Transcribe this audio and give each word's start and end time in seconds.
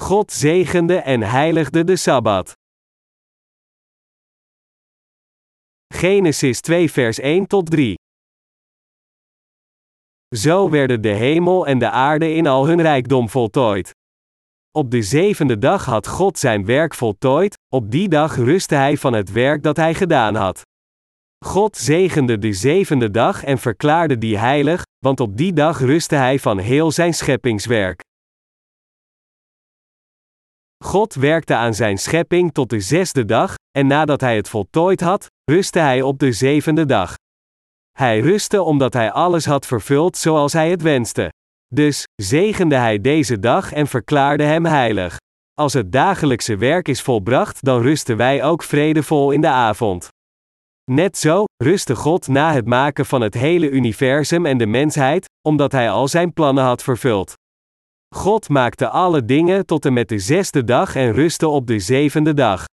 God 0.00 0.32
zegende 0.32 0.96
en 0.96 1.22
heiligde 1.22 1.84
de 1.84 1.96
Sabbat. 1.96 2.52
Genesis 5.94 6.60
2 6.60 6.90
vers 6.90 7.18
1 7.18 7.46
tot 7.46 7.70
3 7.70 7.94
Zo 10.36 10.70
werden 10.70 11.00
de 11.00 11.08
hemel 11.08 11.66
en 11.66 11.78
de 11.78 11.90
aarde 11.90 12.34
in 12.34 12.46
al 12.46 12.66
hun 12.66 12.80
rijkdom 12.80 13.28
voltooid. 13.28 13.90
Op 14.70 14.90
de 14.90 15.02
zevende 15.02 15.58
dag 15.58 15.84
had 15.84 16.06
God 16.06 16.38
zijn 16.38 16.64
werk 16.64 16.94
voltooid, 16.94 17.56
op 17.74 17.90
die 17.90 18.08
dag 18.08 18.36
rustte 18.36 18.74
hij 18.74 18.96
van 18.96 19.12
het 19.12 19.32
werk 19.32 19.62
dat 19.62 19.76
hij 19.76 19.94
gedaan 19.94 20.34
had. 20.34 20.62
God 21.44 21.76
zegende 21.76 22.38
de 22.38 22.52
zevende 22.52 23.10
dag 23.10 23.44
en 23.44 23.58
verklaarde 23.58 24.18
die 24.18 24.38
heilig, 24.38 24.82
want 24.98 25.20
op 25.20 25.36
die 25.36 25.52
dag 25.52 25.80
rustte 25.80 26.14
hij 26.14 26.38
van 26.38 26.58
heel 26.58 26.90
zijn 26.90 27.14
scheppingswerk. 27.14 28.06
God 30.84 31.14
werkte 31.14 31.54
aan 31.54 31.74
zijn 31.74 31.98
schepping 31.98 32.52
tot 32.52 32.70
de 32.70 32.80
zesde 32.80 33.24
dag, 33.24 33.54
en 33.78 33.86
nadat 33.86 34.20
hij 34.20 34.36
het 34.36 34.48
voltooid 34.48 35.00
had, 35.00 35.26
rustte 35.50 35.78
hij 35.78 36.02
op 36.02 36.18
de 36.18 36.32
zevende 36.32 36.86
dag. 36.86 37.14
Hij 37.98 38.20
rustte 38.20 38.62
omdat 38.62 38.92
hij 38.92 39.12
alles 39.12 39.44
had 39.44 39.66
vervuld 39.66 40.16
zoals 40.16 40.52
hij 40.52 40.70
het 40.70 40.82
wenste. 40.82 41.32
Dus 41.74 42.04
zegende 42.22 42.76
hij 42.76 43.00
deze 43.00 43.38
dag 43.38 43.72
en 43.72 43.86
verklaarde 43.86 44.44
hem 44.44 44.64
heilig. 44.64 45.16
Als 45.54 45.72
het 45.72 45.92
dagelijkse 45.92 46.56
werk 46.56 46.88
is 46.88 47.02
volbracht, 47.02 47.64
dan 47.64 47.82
rusten 47.82 48.16
wij 48.16 48.44
ook 48.44 48.62
vredevol 48.62 49.30
in 49.30 49.40
de 49.40 49.48
avond. 49.48 50.08
Net 50.90 51.18
zo 51.18 51.44
rustte 51.56 51.96
God 51.96 52.28
na 52.28 52.52
het 52.52 52.66
maken 52.66 53.06
van 53.06 53.20
het 53.20 53.34
hele 53.34 53.70
universum 53.70 54.46
en 54.46 54.58
de 54.58 54.66
mensheid, 54.66 55.26
omdat 55.48 55.72
hij 55.72 55.90
al 55.90 56.08
zijn 56.08 56.32
plannen 56.32 56.64
had 56.64 56.82
vervuld. 56.82 57.34
God 58.18 58.48
maakte 58.48 58.88
alle 58.88 59.24
dingen 59.24 59.66
tot 59.66 59.84
en 59.84 59.92
met 59.92 60.08
de 60.08 60.18
zesde 60.18 60.64
dag 60.64 60.96
en 60.96 61.12
rustte 61.12 61.48
op 61.48 61.66
de 61.66 61.78
zevende 61.78 62.34
dag. 62.34 62.64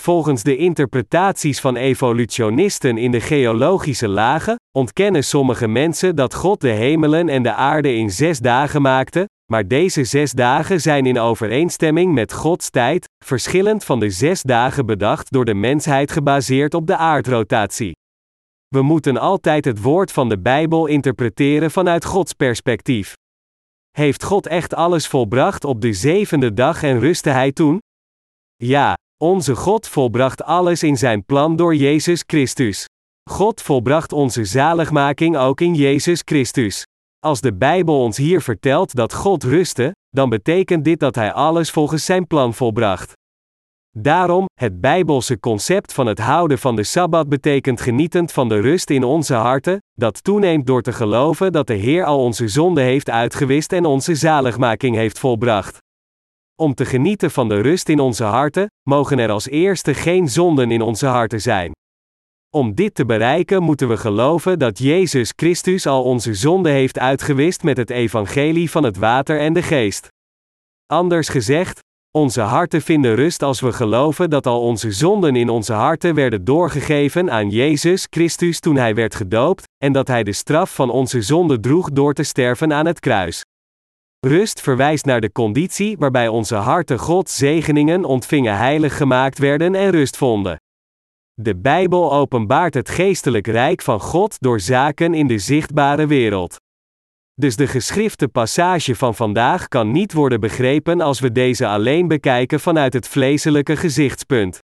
Volgens 0.00 0.42
de 0.42 0.56
interpretaties 0.56 1.60
van 1.60 1.76
evolutionisten 1.76 2.98
in 2.98 3.10
de 3.10 3.20
geologische 3.20 4.08
lagen, 4.08 4.56
ontkennen 4.78 5.24
sommige 5.24 5.68
mensen 5.68 6.16
dat 6.16 6.34
God 6.34 6.60
de 6.60 6.68
hemelen 6.68 7.28
en 7.28 7.42
de 7.42 7.52
aarde 7.52 7.94
in 7.94 8.10
zes 8.10 8.38
dagen 8.38 8.82
maakte, 8.82 9.28
maar 9.52 9.68
deze 9.68 10.04
zes 10.04 10.32
dagen 10.32 10.80
zijn 10.80 11.06
in 11.06 11.18
overeenstemming 11.18 12.12
met 12.14 12.32
Gods 12.32 12.70
tijd, 12.70 13.08
verschillend 13.24 13.84
van 13.84 14.00
de 14.00 14.10
zes 14.10 14.42
dagen 14.42 14.86
bedacht 14.86 15.32
door 15.32 15.44
de 15.44 15.54
mensheid 15.54 16.12
gebaseerd 16.12 16.74
op 16.74 16.86
de 16.86 16.96
aardrotatie. 16.96 17.92
We 18.68 18.82
moeten 18.82 19.16
altijd 19.16 19.64
het 19.64 19.82
woord 19.82 20.12
van 20.12 20.28
de 20.28 20.38
Bijbel 20.38 20.86
interpreteren 20.86 21.70
vanuit 21.70 22.04
Gods 22.04 22.32
perspectief. 22.32 23.14
Heeft 23.90 24.24
God 24.24 24.46
echt 24.46 24.74
alles 24.74 25.06
volbracht 25.06 25.64
op 25.64 25.80
de 25.80 25.92
zevende 25.92 26.52
dag 26.52 26.82
en 26.82 26.98
rustte 26.98 27.30
Hij 27.30 27.52
toen? 27.52 27.78
Ja, 28.56 28.96
onze 29.22 29.56
God 29.56 29.88
volbracht 29.88 30.42
alles 30.42 30.82
in 30.82 30.96
Zijn 30.96 31.24
plan 31.24 31.56
door 31.56 31.74
Jezus 31.74 32.22
Christus. 32.26 32.84
God 33.30 33.62
volbracht 33.62 34.12
onze 34.12 34.44
zaligmaking 34.44 35.36
ook 35.36 35.60
in 35.60 35.74
Jezus 35.74 36.22
Christus. 36.24 36.84
Als 37.18 37.40
de 37.40 37.54
Bijbel 37.54 38.02
ons 38.02 38.16
hier 38.16 38.42
vertelt 38.42 38.94
dat 38.94 39.14
God 39.14 39.44
rustte, 39.44 39.92
dan 40.08 40.28
betekent 40.28 40.84
dit 40.84 41.00
dat 41.00 41.14
Hij 41.14 41.32
alles 41.32 41.70
volgens 41.70 42.04
Zijn 42.04 42.26
plan 42.26 42.54
volbracht. 42.54 43.12
Daarom, 43.98 44.46
het 44.60 44.80
Bijbelse 44.80 45.40
concept 45.40 45.92
van 45.92 46.06
het 46.06 46.18
houden 46.18 46.58
van 46.58 46.76
de 46.76 46.84
Sabbat 46.84 47.28
betekent 47.28 47.80
genietend 47.80 48.32
van 48.32 48.48
de 48.48 48.60
rust 48.60 48.90
in 48.90 49.04
onze 49.04 49.34
harten, 49.34 49.78
dat 49.92 50.24
toeneemt 50.24 50.66
door 50.66 50.82
te 50.82 50.92
geloven 50.92 51.52
dat 51.52 51.66
de 51.66 51.74
Heer 51.74 52.04
al 52.04 52.18
onze 52.18 52.48
zonde 52.48 52.80
heeft 52.80 53.10
uitgewist 53.10 53.72
en 53.72 53.84
onze 53.84 54.14
zaligmaking 54.14 54.96
heeft 54.96 55.18
volbracht. 55.18 55.78
Om 56.60 56.74
te 56.74 56.84
genieten 56.84 57.30
van 57.30 57.48
de 57.48 57.60
rust 57.60 57.88
in 57.88 58.00
onze 58.00 58.24
harten, 58.24 58.66
mogen 58.88 59.18
er 59.18 59.30
als 59.30 59.48
eerste 59.48 59.94
geen 59.94 60.28
zonden 60.28 60.70
in 60.70 60.82
onze 60.82 61.06
harten 61.06 61.40
zijn. 61.40 61.72
Om 62.56 62.74
dit 62.74 62.94
te 62.94 63.04
bereiken 63.04 63.62
moeten 63.62 63.88
we 63.88 63.96
geloven 63.96 64.58
dat 64.58 64.78
Jezus 64.78 65.32
Christus 65.36 65.86
al 65.86 66.04
onze 66.04 66.34
zonde 66.34 66.70
heeft 66.70 66.98
uitgewist 66.98 67.62
met 67.62 67.76
het 67.76 67.90
evangelie 67.90 68.70
van 68.70 68.82
het 68.82 68.96
water 68.96 69.40
en 69.40 69.52
de 69.52 69.62
geest. 69.62 70.08
Anders 70.86 71.28
gezegd, 71.28 71.80
onze 72.12 72.40
harten 72.40 72.82
vinden 72.82 73.14
rust 73.14 73.42
als 73.42 73.60
we 73.60 73.72
geloven 73.72 74.30
dat 74.30 74.46
al 74.46 74.60
onze 74.60 74.92
zonden 74.92 75.36
in 75.36 75.48
onze 75.48 75.72
harten 75.72 76.14
werden 76.14 76.44
doorgegeven 76.44 77.30
aan 77.30 77.50
Jezus 77.50 78.06
Christus 78.10 78.60
toen 78.60 78.76
Hij 78.76 78.94
werd 78.94 79.14
gedoopt, 79.14 79.64
en 79.78 79.92
dat 79.92 80.08
Hij 80.08 80.22
de 80.22 80.32
straf 80.32 80.74
van 80.74 80.90
onze 80.90 81.22
zonde 81.22 81.60
droeg 81.60 81.90
door 81.90 82.14
te 82.14 82.22
sterven 82.22 82.72
aan 82.72 82.86
het 82.86 83.00
kruis. 83.00 83.44
Rust 84.26 84.60
verwijst 84.60 85.04
naar 85.04 85.20
de 85.20 85.32
conditie 85.32 85.96
waarbij 85.98 86.28
onze 86.28 86.54
harten 86.54 86.98
Gods 86.98 87.36
zegeningen 87.36 88.04
ontvingen 88.04 88.56
heilig 88.56 88.96
gemaakt 88.96 89.38
werden 89.38 89.74
en 89.74 89.90
rust 89.90 90.16
vonden. 90.16 90.56
De 91.34 91.56
Bijbel 91.56 92.12
openbaart 92.12 92.74
het 92.74 92.88
geestelijk 92.88 93.46
rijk 93.46 93.82
van 93.82 94.00
God 94.00 94.36
door 94.38 94.60
zaken 94.60 95.14
in 95.14 95.26
de 95.26 95.38
zichtbare 95.38 96.06
wereld. 96.06 96.56
Dus 97.40 97.56
de 97.56 97.66
geschrifte 97.66 98.28
passage 98.28 98.94
van 98.94 99.14
vandaag 99.14 99.68
kan 99.68 99.90
niet 99.90 100.12
worden 100.12 100.40
begrepen 100.40 101.00
als 101.00 101.20
we 101.20 101.32
deze 101.32 101.66
alleen 101.66 102.08
bekijken 102.08 102.60
vanuit 102.60 102.92
het 102.92 103.08
vleeselijke 103.08 103.76
gezichtspunt. 103.76 104.58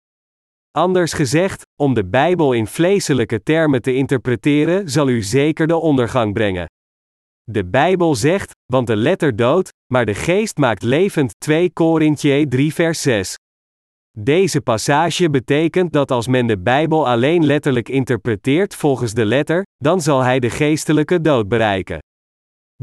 Anders 0.72 1.14
gezegd, 1.14 1.66
om 1.81 1.94
de 1.94 2.06
Bijbel 2.06 2.53
in 2.53 2.68
vleeselijke 2.68 3.44
termen 3.44 3.81
te 3.81 3.94
interpreteren, 3.94 4.90
zal 4.90 5.09
u 5.09 5.22
zeker 5.22 5.68
de 5.68 5.75
ondergang 5.75 6.34
brengen. 6.34 6.66
De 7.44 7.66
Bijbel 7.66 8.16
zegt, 8.16 8.52
want 8.66 8.88
de 8.88 8.96
letter 8.96 9.35
dood, 9.35 9.69
maar 9.94 10.06
de 10.06 10.16
geest 10.16 10.58
maakt 10.58 10.84
levend 10.84 11.34
2 11.38 11.74
Korintje 11.74 12.47
3 12.47 12.74
vers 12.74 13.02
6. 13.02 13.35
Deze 14.18 14.62
passage 14.62 15.30
betekent 15.30 15.94
dat 15.94 16.12
als 16.12 16.28
men 16.28 16.47
de 16.47 16.59
Bijbel 16.59 17.08
alleen 17.08 17.46
letterlijk 17.46 17.90
interpreteert 17.90 18.75
volgens 18.75 19.14
de 19.14 19.25
letter, 19.25 19.64
dan 19.78 20.02
zal 20.02 20.22
hij 20.22 20.40
de 20.40 20.50
geestelijke 20.50 21.22
dood 21.22 21.47
bereiken. 21.47 22.00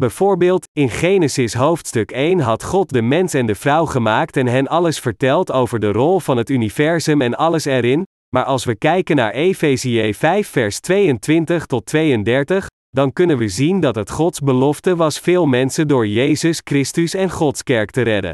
Bijvoorbeeld, 0.01 0.69
in 0.73 0.91
Genesis 0.91 1.55
hoofdstuk 1.55 2.11
1 2.11 2.41
had 2.41 2.65
God 2.65 2.93
de 2.93 3.03
mens 3.03 3.35
en 3.35 3.47
de 3.47 3.55
vrouw 3.55 3.85
gemaakt 3.85 4.37
en 4.37 4.47
hen 4.47 4.69
alles 4.69 4.99
verteld 4.99 5.53
over 5.53 5.81
de 5.81 5.93
rol 5.93 6.21
van 6.21 6.37
het 6.37 6.51
universum 6.51 7.23
en 7.23 7.35
alles 7.35 7.65
erin, 7.65 8.07
maar 8.35 8.45
als 8.45 8.65
we 8.65 8.77
kijken 8.77 9.17
naar 9.17 9.33
Efezië 9.33 10.15
5 10.15 10.49
vers 10.49 10.81
22 10.81 11.67
tot 11.67 11.87
32, 11.87 12.67
dan 12.89 13.13
kunnen 13.13 13.39
we 13.39 13.49
zien 13.49 13.81
dat 13.81 13.95
het 13.95 14.11
Gods 14.11 14.41
belofte 14.41 14.97
was 14.97 15.19
veel 15.19 15.47
mensen 15.47 15.89
door 15.89 16.07
Jezus 16.07 16.61
Christus 16.65 17.15
en 17.15 17.31
Gods 17.31 17.63
kerk 17.63 17.91
te 17.91 18.03
redden. 18.03 18.33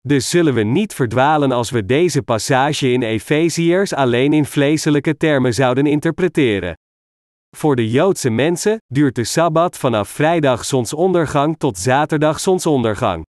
Dus 0.00 0.30
zullen 0.30 0.54
we 0.54 0.62
niet 0.62 0.94
verdwalen 0.94 1.52
als 1.52 1.70
we 1.70 1.86
deze 1.86 2.22
passage 2.22 2.92
in 2.92 3.02
Efeziërs 3.02 3.94
alleen 3.94 4.32
in 4.32 4.44
vleeselijke 4.44 5.16
termen 5.16 5.54
zouden 5.54 5.86
interpreteren. 5.86 6.74
Voor 7.56 7.76
de 7.76 7.90
Joodse 7.90 8.30
mensen 8.30 8.76
duurt 8.86 9.14
de 9.14 9.24
Sabbat 9.24 9.78
vanaf 9.78 10.08
vrijdag 10.08 10.64
zonsondergang 10.64 11.58
tot 11.58 11.78
zaterdag 11.78 12.40
zonsondergang. 12.40 13.24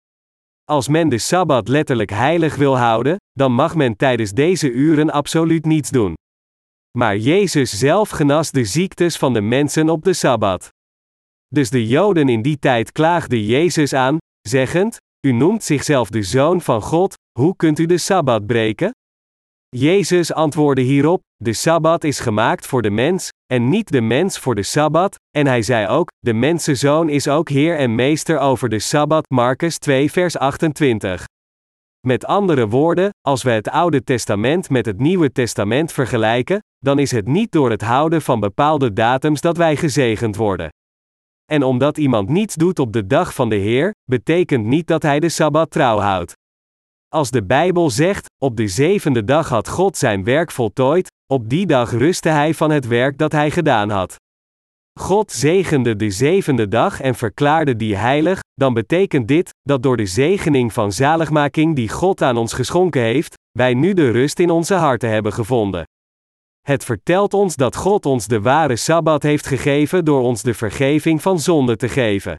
Als 0.65 0.89
men 0.89 1.09
de 1.09 1.19
Sabbat 1.19 1.69
letterlijk 1.69 2.11
heilig 2.11 2.57
wil 2.57 2.79
houden, 2.79 3.17
dan 3.33 3.53
mag 3.53 3.75
men 3.75 3.97
tijdens 3.97 4.33
deze 4.33 4.71
uren 4.71 5.11
absoluut 5.11 5.65
niets 5.65 5.91
doen. 5.91 6.15
Maar 6.99 7.17
Jezus 7.17 7.79
zelf 7.79 8.11
genas 8.11 8.51
de 8.51 8.65
ziektes 8.65 9.17
van 9.17 9.33
de 9.33 9.41
mensen 9.41 9.89
op 9.89 10.05
de 10.05 10.13
Sabbat. 10.13 10.69
Dus 11.47 11.71
de 11.71 11.87
Joden 11.87 12.29
in 12.29 12.43
die 12.43 12.59
tijd 12.59 12.93
klaagden 12.93 13.45
Jezus 13.45 13.93
aan, 13.93 14.17
zeggend: 14.49 14.97
U 15.27 15.33
noemt 15.33 15.65
zichzelf 15.65 16.09
de 16.09 16.23
Zoon 16.23 16.61
van 16.61 16.83
God, 16.83 17.15
hoe 17.39 17.57
kunt 17.57 17.79
u 17.79 17.87
de 17.87 17.99
Sabbat 17.99 18.47
breken? 18.47 18.91
Jezus 19.77 20.33
antwoordde 20.33 20.83
hierop: 20.83 21.21
De 21.37 21.53
Sabbat 21.53 22.05
is 22.05 22.21
gemaakt 22.21 22.67
voor 22.67 22.83
de 22.83 22.91
mens, 22.91 23.29
en 23.47 23.69
niet 23.69 23.93
de 23.93 24.01
mens 24.01 24.39
voor 24.39 24.55
de 24.55 24.63
Sabbat, 24.63 25.17
en 25.37 25.47
hij 25.47 25.63
zei 25.63 25.87
ook: 25.87 26.09
De 26.19 26.33
mensenzoon 26.33 27.09
is 27.09 27.29
ook 27.29 27.49
Heer 27.49 27.77
en 27.77 27.95
Meester 27.95 28.39
over 28.39 28.69
de 28.69 28.79
Sabbat. 28.79 29.25
Marcus 29.31 29.79
2 29.79 30.11
vers 30.11 30.37
28. 30.37 31.25
Met 32.07 32.25
andere 32.25 32.69
woorden, 32.69 33.11
als 33.21 33.43
we 33.43 33.51
het 33.51 33.69
Oude 33.69 34.05
Testament 34.05 34.71
met 34.71 34.87
het 34.87 34.99
Nieuwe 34.99 35.33
Testament 35.33 35.93
vergelijken, 35.93 36.59
dan 36.79 36.99
is 36.99 37.11
het 37.11 37.27
niet 37.27 37.53
door 37.53 37.71
het 37.71 37.83
houden 37.83 38.23
van 38.23 38.41
bepaalde 38.41 38.93
datums 38.93 39.41
dat 39.41 39.57
wij 39.57 39.77
gezegend 39.77 40.37
worden. 40.37 40.69
En 41.45 41.63
omdat 41.63 41.99
iemand 41.99 42.29
niets 42.29 42.55
doet 42.55 42.79
op 42.79 42.93
de 42.93 43.07
dag 43.07 43.35
van 43.35 43.49
de 43.49 43.57
Heer, 43.57 43.91
betekent 44.05 44.65
niet 44.65 44.87
dat 44.87 45.03
hij 45.03 45.21
de 45.21 45.29
Sabbat 45.29 45.71
trouw 45.71 45.99
houdt. 45.99 46.33
Als 47.15 47.31
de 47.31 47.45
Bijbel 47.45 47.91
zegt, 47.91 48.27
op 48.43 48.57
de 48.57 48.69
zevende 48.69 49.25
dag 49.25 49.49
had 49.49 49.69
God 49.69 49.97
zijn 49.97 50.25
werk 50.25 50.51
voltooid, 50.51 51.09
op 51.33 51.49
die 51.49 51.67
dag 51.67 51.91
rustte 51.91 52.29
hij 52.29 52.55
van 52.55 52.71
het 52.71 52.87
werk 52.87 53.19
dat 53.19 53.33
hij 53.33 53.51
gedaan 53.51 53.91
had. 53.91 54.17
God 55.01 55.33
zegende 55.33 55.97
de 55.97 56.11
zevende 56.11 56.69
dag 56.69 57.01
en 57.01 57.15
verklaarde 57.15 57.77
die 57.77 57.97
heilig, 57.97 58.41
dan 58.55 58.75
betekent 58.75 59.29
dit, 59.29 59.51
dat 59.63 59.83
door 59.83 59.97
de 59.97 60.07
zegening 60.07 60.73
van 60.73 60.93
zaligmaking 60.93 61.77
die 61.77 61.89
God 61.89 62.23
aan 62.23 62.37
ons 62.37 62.53
geschonken 62.53 63.03
heeft, 63.03 63.35
wij 63.59 63.75
nu 63.75 63.95
de 63.95 64.11
rust 64.11 64.39
in 64.39 64.51
onze 64.51 64.75
harten 64.75 65.11
hebben 65.11 65.33
gevonden. 65.33 65.85
Het 66.61 66.85
vertelt 66.85 67.35
ons 67.35 67.57
dat 67.57 67.77
God 67.77 68.07
ons 68.07 68.27
de 68.27 68.41
ware 68.41 68.77
Sabbat 68.77 69.23
heeft 69.23 69.47
gegeven 69.47 70.05
door 70.05 70.23
ons 70.23 70.43
de 70.43 70.55
vergeving 70.55 71.23
van 71.23 71.39
zonde 71.39 71.77
te 71.77 71.89
geven. 71.89 72.37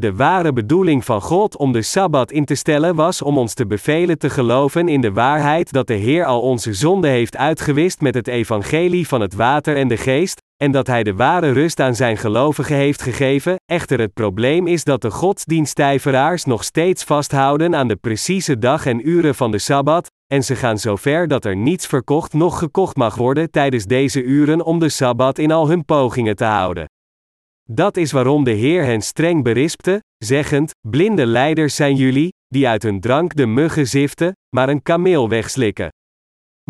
De 0.00 0.14
ware 0.14 0.52
bedoeling 0.52 1.04
van 1.04 1.20
God 1.20 1.56
om 1.56 1.72
de 1.72 1.82
Sabbat 1.82 2.30
in 2.32 2.44
te 2.44 2.54
stellen 2.54 2.94
was 2.94 3.22
om 3.22 3.38
ons 3.38 3.54
te 3.54 3.66
bevelen 3.66 4.18
te 4.18 4.30
geloven 4.30 4.88
in 4.88 5.00
de 5.00 5.12
waarheid 5.12 5.72
dat 5.72 5.86
de 5.86 5.94
Heer 5.94 6.24
al 6.24 6.40
onze 6.40 6.74
zonde 6.74 7.08
heeft 7.08 7.36
uitgewist 7.36 8.00
met 8.00 8.14
het 8.14 8.28
evangelie 8.28 9.08
van 9.08 9.20
het 9.20 9.34
water 9.34 9.76
en 9.76 9.88
de 9.88 9.96
geest, 9.96 10.42
en 10.56 10.70
dat 10.70 10.86
Hij 10.86 11.02
de 11.02 11.14
ware 11.14 11.50
rust 11.50 11.80
aan 11.80 11.94
zijn 11.94 12.16
gelovigen 12.16 12.76
heeft 12.76 13.02
gegeven. 13.02 13.56
Echter 13.66 14.00
het 14.00 14.12
probleem 14.12 14.66
is 14.66 14.84
dat 14.84 15.02
de 15.02 15.10
godsdienstijveraars 15.10 16.44
nog 16.44 16.64
steeds 16.64 17.04
vasthouden 17.04 17.74
aan 17.74 17.88
de 17.88 17.96
precieze 17.96 18.58
dag 18.58 18.86
en 18.86 19.08
uren 19.08 19.34
van 19.34 19.50
de 19.50 19.58
Sabbat, 19.58 20.10
en 20.26 20.44
ze 20.44 20.56
gaan 20.56 20.78
zover 20.78 21.28
dat 21.28 21.44
er 21.44 21.56
niets 21.56 21.86
verkocht 21.86 22.32
noch 22.32 22.58
gekocht 22.58 22.96
mag 22.96 23.14
worden 23.14 23.50
tijdens 23.50 23.84
deze 23.84 24.22
uren 24.22 24.64
om 24.64 24.78
de 24.78 24.88
Sabbat 24.88 25.38
in 25.38 25.52
al 25.52 25.68
hun 25.68 25.84
pogingen 25.84 26.36
te 26.36 26.44
houden. 26.44 26.86
Dat 27.72 27.96
is 27.96 28.12
waarom 28.12 28.44
de 28.44 28.50
Heer 28.50 28.84
hen 28.84 29.00
streng 29.00 29.42
berispte, 29.42 30.02
zeggend: 30.24 30.70
Blinde 30.88 31.26
leiders 31.26 31.74
zijn 31.74 31.96
jullie, 31.96 32.28
die 32.46 32.68
uit 32.68 32.82
hun 32.82 33.00
drank 33.00 33.34
de 33.34 33.46
muggen 33.46 33.86
ziften, 33.86 34.32
maar 34.56 34.68
een 34.68 34.82
kameel 34.82 35.28
wegslikken. 35.28 35.88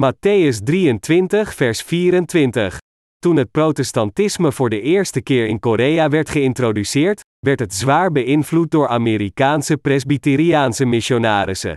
Matthäus 0.00 0.62
23, 0.64 1.54
vers 1.54 1.82
24. 1.82 2.78
Toen 3.18 3.36
het 3.36 3.50
protestantisme 3.50 4.52
voor 4.52 4.70
de 4.70 4.80
eerste 4.80 5.20
keer 5.20 5.46
in 5.46 5.58
Korea 5.58 6.08
werd 6.08 6.30
geïntroduceerd, 6.30 7.20
werd 7.38 7.60
het 7.60 7.74
zwaar 7.74 8.12
beïnvloed 8.12 8.70
door 8.70 8.88
Amerikaanse 8.88 9.76
Presbyteriaanse 9.76 10.84
missionarissen. 10.84 11.74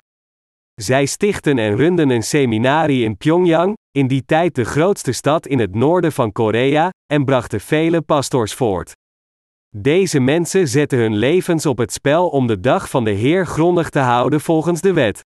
Zij 0.82 1.06
stichten 1.06 1.58
en 1.58 1.76
runden 1.76 2.10
een 2.10 2.24
seminarie 2.24 3.04
in 3.04 3.18
Pyongyang, 3.18 3.74
in 3.92 4.08
die 4.08 4.26
tijd 4.26 4.56
de 4.56 4.64
grootste 4.64 5.12
stad 5.12 5.48
in 5.48 5.60
het 5.60 5.76
noorden 5.76 6.12
van 6.12 6.32
Korea, 6.32 6.90
en 7.14 7.26
brachten 7.26 7.60
vele 7.60 8.02
pastors 8.02 8.54
voort. 8.54 9.00
Deze 9.78 10.20
mensen 10.20 10.68
zetten 10.68 11.00
hun 11.00 11.16
levens 11.16 11.66
op 11.66 11.78
het 11.78 11.94
spel 11.94 12.30
om 12.30 12.48
de 12.48 12.60
dag 12.60 12.90
van 12.90 13.04
de 13.04 13.12
Heer 13.12 13.46
grondig 13.46 13.90
te 13.90 14.00
houden 14.00 14.42
volgens 14.42 14.82
de 14.82 14.94
wet. 14.94 15.26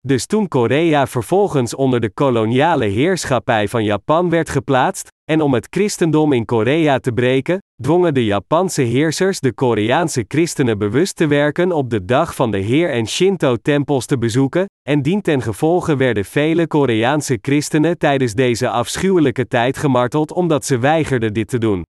Dus 0.00 0.26
toen 0.26 0.48
Korea 0.48 1.06
vervolgens 1.06 1.74
onder 1.74 2.00
de 2.00 2.10
koloniale 2.10 2.84
heerschappij 2.84 3.68
van 3.68 3.84
Japan 3.84 4.30
werd 4.30 4.50
geplaatst, 4.50 5.08
en 5.30 5.40
om 5.40 5.54
het 5.54 5.66
christendom 5.70 6.32
in 6.32 6.44
Korea 6.44 6.98
te 6.98 7.12
breken, 7.12 7.58
dwongen 7.82 8.14
de 8.14 8.24
Japanse 8.24 8.82
heersers 8.82 9.40
de 9.40 9.52
Koreaanse 9.52 10.24
christenen 10.28 10.78
bewust 10.78 11.16
te 11.16 11.26
werken 11.26 11.72
op 11.72 11.90
de 11.90 12.04
dag 12.04 12.34
van 12.34 12.50
de 12.50 12.58
Heer 12.58 12.90
en 12.90 13.06
Shinto-tempels 13.06 14.06
te 14.06 14.18
bezoeken, 14.18 14.66
en 14.88 15.02
dientengevolge 15.02 15.96
werden 15.96 16.24
vele 16.24 16.66
Koreaanse 16.66 17.38
christenen 17.42 17.98
tijdens 17.98 18.34
deze 18.34 18.68
afschuwelijke 18.68 19.46
tijd 19.46 19.76
gemarteld 19.76 20.32
omdat 20.32 20.64
ze 20.64 20.78
weigerden 20.78 21.32
dit 21.32 21.48
te 21.48 21.58
doen. 21.58 21.82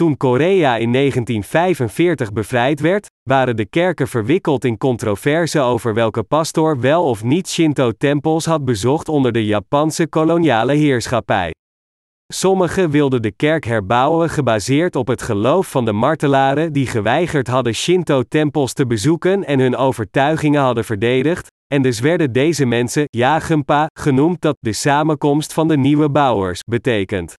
Toen 0.00 0.16
Korea 0.16 0.76
in 0.76 0.92
1945 0.92 2.32
bevrijd 2.32 2.80
werd, 2.80 3.06
waren 3.22 3.56
de 3.56 3.66
kerken 3.66 4.08
verwikkeld 4.08 4.64
in 4.64 4.78
controverse 4.78 5.60
over 5.60 5.94
welke 5.94 6.22
pastoor 6.22 6.80
wel 6.80 7.04
of 7.04 7.24
niet 7.24 7.48
Shinto-tempels 7.48 8.44
had 8.44 8.64
bezocht 8.64 9.08
onder 9.08 9.32
de 9.32 9.44
Japanse 9.44 10.06
koloniale 10.06 10.72
heerschappij. 10.72 11.50
Sommigen 12.32 12.90
wilden 12.90 13.22
de 13.22 13.30
kerk 13.32 13.64
herbouwen 13.64 14.30
gebaseerd 14.30 14.96
op 14.96 15.06
het 15.06 15.22
geloof 15.22 15.70
van 15.70 15.84
de 15.84 15.92
martelaren 15.92 16.72
die 16.72 16.86
geweigerd 16.86 17.46
hadden 17.46 17.74
Shinto-tempels 17.74 18.72
te 18.72 18.86
bezoeken 18.86 19.44
en 19.44 19.58
hun 19.58 19.76
overtuigingen 19.76 20.62
hadden 20.62 20.84
verdedigd, 20.84 21.46
en 21.74 21.82
dus 21.82 22.00
werden 22.00 22.32
deze 22.32 22.64
mensen 22.64 23.04
Yagenpa 23.06 23.86
genoemd 24.00 24.40
dat 24.40 24.56
de 24.60 24.72
samenkomst 24.72 25.52
van 25.52 25.68
de 25.68 25.76
nieuwe 25.76 26.10
bouwers 26.10 26.62
betekent. 26.62 27.34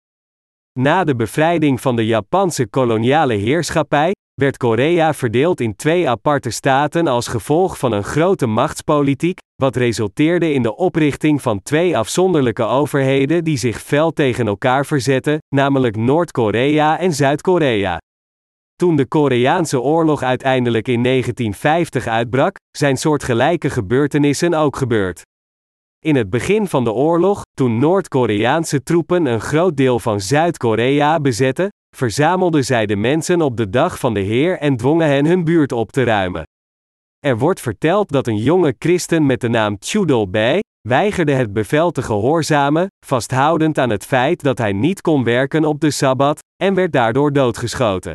Na 0.79 1.03
de 1.03 1.15
bevrijding 1.15 1.81
van 1.81 1.95
de 1.95 2.05
Japanse 2.05 2.67
koloniale 2.67 3.33
heerschappij, 3.33 4.11
werd 4.33 4.57
Korea 4.57 5.13
verdeeld 5.13 5.61
in 5.61 5.75
twee 5.75 6.09
aparte 6.09 6.49
staten 6.49 7.07
als 7.07 7.27
gevolg 7.27 7.77
van 7.77 7.91
een 7.91 8.03
grote 8.03 8.45
machtspolitiek, 8.45 9.39
wat 9.55 9.75
resulteerde 9.75 10.53
in 10.53 10.61
de 10.61 10.75
oprichting 10.75 11.41
van 11.41 11.61
twee 11.61 11.97
afzonderlijke 11.97 12.63
overheden 12.63 13.43
die 13.43 13.57
zich 13.57 13.81
fel 13.81 14.11
tegen 14.11 14.47
elkaar 14.47 14.85
verzetten, 14.85 15.37
namelijk 15.55 15.95
Noord-Korea 15.95 16.99
en 16.99 17.13
Zuid-Korea. 17.13 17.97
Toen 18.75 18.95
de 18.95 19.05
Koreaanse 19.05 19.81
oorlog 19.81 20.23
uiteindelijk 20.23 20.87
in 20.87 21.03
1950 21.03 22.07
uitbrak, 22.07 22.55
zijn 22.77 22.97
soortgelijke 22.97 23.69
gebeurtenissen 23.69 24.53
ook 24.53 24.75
gebeurd. 24.75 25.21
In 26.07 26.15
het 26.15 26.29
begin 26.29 26.67
van 26.67 26.83
de 26.83 26.91
oorlog, 26.91 27.41
toen 27.53 27.79
Noord-Koreaanse 27.79 28.83
troepen 28.83 29.25
een 29.25 29.41
groot 29.41 29.77
deel 29.77 29.99
van 29.99 30.21
Zuid-Korea 30.21 31.19
bezetten, 31.19 31.69
verzamelden 31.95 32.65
zij 32.65 32.85
de 32.85 32.95
mensen 32.95 33.41
op 33.41 33.57
de 33.57 33.69
dag 33.69 33.99
van 33.99 34.13
de 34.13 34.19
Heer 34.19 34.57
en 34.57 34.77
dwongen 34.77 35.07
hen 35.07 35.25
hun 35.25 35.43
buurt 35.43 35.71
op 35.71 35.91
te 35.91 36.03
ruimen. 36.03 36.43
Er 37.19 37.37
wordt 37.37 37.61
verteld 37.61 38.09
dat 38.11 38.27
een 38.27 38.37
jonge 38.37 38.75
christen 38.79 39.25
met 39.25 39.41
de 39.41 39.49
naam 39.49 39.75
Chudol 39.79 40.29
Bae 40.29 40.59
weigerde 40.87 41.31
het 41.31 41.53
bevel 41.53 41.91
te 41.91 42.01
gehoorzamen, 42.01 42.87
vasthoudend 43.05 43.77
aan 43.77 43.89
het 43.89 44.05
feit 44.05 44.43
dat 44.43 44.57
hij 44.57 44.73
niet 44.73 45.01
kon 45.01 45.23
werken 45.23 45.65
op 45.65 45.79
de 45.79 45.91
sabbat, 45.91 46.39
en 46.63 46.73
werd 46.73 46.91
daardoor 46.91 47.33
doodgeschoten. 47.33 48.13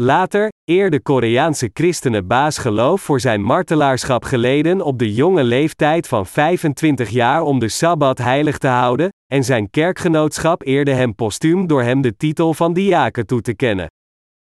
Later, 0.00 0.48
eer 0.64 0.90
de 0.90 1.00
Koreaanse 1.00 1.70
christenen 1.72 2.26
baas 2.26 2.58
geloof 2.58 3.00
voor 3.00 3.20
zijn 3.20 3.42
martelaarschap 3.42 4.24
geleden 4.24 4.80
op 4.80 4.98
de 4.98 5.14
jonge 5.14 5.44
leeftijd 5.44 6.08
van 6.08 6.26
25 6.26 7.08
jaar 7.08 7.42
om 7.42 7.58
de 7.58 7.68
Sabbat 7.68 8.18
heilig 8.18 8.58
te 8.58 8.68
houden, 8.68 9.08
en 9.32 9.44
zijn 9.44 9.70
kerkgenootschap 9.70 10.62
eerde 10.62 10.92
hem 10.92 11.14
postuum 11.14 11.66
door 11.66 11.82
hem 11.82 12.00
de 12.00 12.16
titel 12.16 12.54
van 12.54 12.72
diaken 12.72 13.26
toe 13.26 13.40
te 13.40 13.54
kennen. 13.54 13.86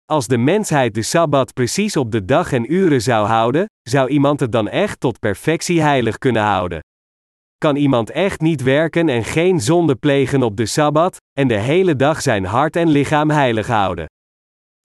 Als 0.05 0.26
de 0.26 0.38
mensheid 0.38 0.94
de 0.94 1.02
Sabbat 1.02 1.52
precies 1.52 1.96
op 1.96 2.11
de 2.11 2.25
dag 2.25 2.52
en 2.52 2.73
uren 2.73 3.02
zou 3.02 3.26
houden, 3.26 3.67
zou 3.82 4.08
iemand 4.08 4.40
het 4.40 4.52
dan 4.52 4.69
echt 4.69 5.00
tot 5.00 5.19
perfectie 5.19 5.81
heilig 5.81 6.19
kunnen 6.19 6.43
houden. 6.43 6.81
Kan 7.58 7.76
iemand 7.76 8.11
echt 8.11 8.40
niet 8.40 8.62
werken 8.62 9.08
en 9.08 9.25
geen 9.25 9.61
zonde 9.61 9.94
plegen 9.94 10.43
op 10.43 10.56
de 10.56 10.67
Sabbat, 10.67 11.17
en 11.32 11.49
de 11.49 11.58
hele 11.58 11.96
dag 11.96 12.23
zijn 12.23 12.44
hart 12.44 12.76
en 12.76 12.88
lichaam 12.88 13.31
heilig 13.31 13.67
houden? 13.67 14.06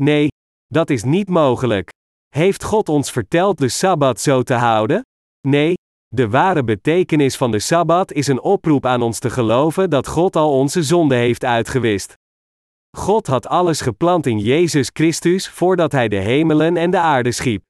Nee, 0.04 0.28
dat 0.68 0.90
is 0.90 1.04
niet 1.04 1.30
mogelijk. 1.30 1.90
Heeft 2.36 2.64
God 2.64 2.90
ons 2.90 3.12
verteld 3.12 3.58
de 3.58 3.70
Sabbat 3.70 4.20
zo 4.20 4.44
te 4.44 4.54
houden? 4.54 5.02
Nee, 5.48 5.74
de 6.08 6.30
ware 6.30 6.64
betekenis 6.64 7.38
van 7.38 7.52
de 7.52 7.60
Sabbat 7.60 8.12
is 8.12 8.28
een 8.28 8.42
oproep 8.42 8.86
aan 8.86 9.02
ons 9.02 9.20
te 9.20 9.30
geloven 9.30 9.90
dat 9.90 10.08
God 10.08 10.36
al 10.36 10.52
onze 10.52 10.84
zonde 10.84 11.16
heeft 11.16 11.46
uitgewist. 11.46 12.14
God 12.98 13.28
had 13.28 13.48
alles 13.48 13.82
gepland 13.82 14.26
in 14.26 14.40
Jezus 14.40 14.90
Christus 14.94 15.50
voordat 15.50 15.92
Hij 15.92 16.08
de 16.08 16.16
hemelen 16.16 16.78
en 16.78 16.92
de 16.92 17.00
aarde 17.00 17.32
schiep. 17.32 17.64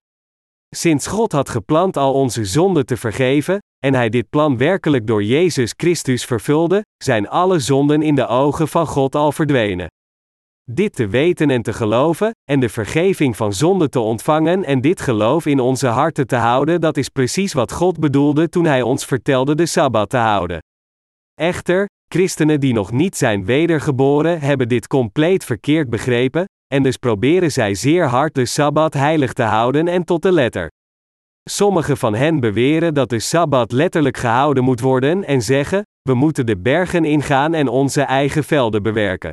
Sinds 0.75 1.07
God 1.07 1.31
had 1.31 1.49
gepland 1.49 1.97
al 1.97 2.13
onze 2.13 2.45
zonden 2.45 2.85
te 2.85 2.97
vergeven, 2.97 3.57
en 3.85 3.93
Hij 3.93 4.09
dit 4.09 4.29
plan 4.29 4.57
werkelijk 4.57 5.07
door 5.07 5.23
Jezus 5.23 5.73
Christus 5.77 6.25
vervulde, 6.25 6.81
zijn 7.03 7.29
alle 7.29 7.59
zonden 7.59 8.01
in 8.01 8.15
de 8.15 8.27
ogen 8.27 8.67
van 8.67 8.87
God 8.87 9.15
al 9.15 9.31
verdwenen. 9.31 9.87
Dit 10.71 10.95
te 10.95 11.07
weten 11.07 11.49
en 11.49 11.61
te 11.61 11.73
geloven, 11.73 12.31
en 12.43 12.59
de 12.59 12.69
vergeving 12.69 13.35
van 13.35 13.53
zonde 13.53 13.89
te 13.89 13.99
ontvangen 13.99 14.63
en 14.63 14.81
dit 14.81 15.01
geloof 15.01 15.45
in 15.45 15.59
onze 15.59 15.87
harten 15.87 16.27
te 16.27 16.35
houden, 16.35 16.81
dat 16.81 16.97
is 16.97 17.09
precies 17.09 17.53
wat 17.53 17.71
God 17.71 17.99
bedoelde 17.99 18.49
toen 18.49 18.65
Hij 18.65 18.81
ons 18.81 19.05
vertelde 19.05 19.55
de 19.55 19.65
Sabbat 19.65 20.09
te 20.09 20.17
houden. 20.17 20.59
Echter, 21.33 21.85
christenen 22.13 22.59
die 22.59 22.73
nog 22.73 22.91
niet 22.91 23.17
zijn 23.17 23.45
wedergeboren 23.45 24.39
hebben 24.39 24.67
dit 24.67 24.87
compleet 24.87 25.45
verkeerd 25.45 25.89
begrepen, 25.89 26.45
en 26.73 26.83
dus 26.83 26.97
proberen 26.97 27.51
zij 27.51 27.73
zeer 27.73 28.05
hard 28.05 28.35
de 28.35 28.45
Sabbat 28.45 28.93
heilig 28.93 29.33
te 29.33 29.43
houden 29.43 29.87
en 29.87 30.03
tot 30.03 30.21
de 30.21 30.31
letter. 30.31 30.67
Sommigen 31.49 31.97
van 31.97 32.15
hen 32.15 32.39
beweren 32.39 32.93
dat 32.93 33.09
de 33.09 33.19
Sabbat 33.19 33.71
letterlijk 33.71 34.17
gehouden 34.17 34.63
moet 34.63 34.79
worden 34.79 35.23
en 35.23 35.41
zeggen: 35.41 35.81
we 36.01 36.13
moeten 36.13 36.45
de 36.45 36.57
bergen 36.57 37.05
ingaan 37.05 37.53
en 37.53 37.67
onze 37.67 38.01
eigen 38.01 38.43
velden 38.43 38.83
bewerken. 38.83 39.31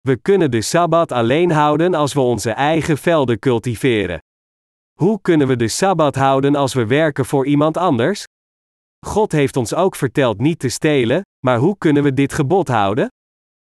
We 0.00 0.16
kunnen 0.16 0.50
de 0.50 0.62
Sabbat 0.62 1.12
alleen 1.12 1.50
houden 1.50 1.94
als 1.94 2.12
we 2.12 2.20
onze 2.20 2.50
eigen 2.50 2.98
velden 2.98 3.38
cultiveren. 3.38 4.18
Hoe 4.98 5.20
kunnen 5.20 5.46
we 5.46 5.56
de 5.56 5.68
Sabbat 5.68 6.14
houden 6.14 6.54
als 6.54 6.74
we 6.74 6.86
werken 6.86 7.24
voor 7.24 7.46
iemand 7.46 7.76
anders? 7.76 8.24
God 9.06 9.32
heeft 9.32 9.56
ons 9.56 9.74
ook 9.74 9.96
verteld 9.96 10.38
niet 10.38 10.58
te 10.58 10.68
stelen, 10.68 11.22
maar 11.46 11.58
hoe 11.58 11.78
kunnen 11.78 12.02
we 12.02 12.14
dit 12.14 12.32
gebod 12.32 12.68
houden? 12.68 13.08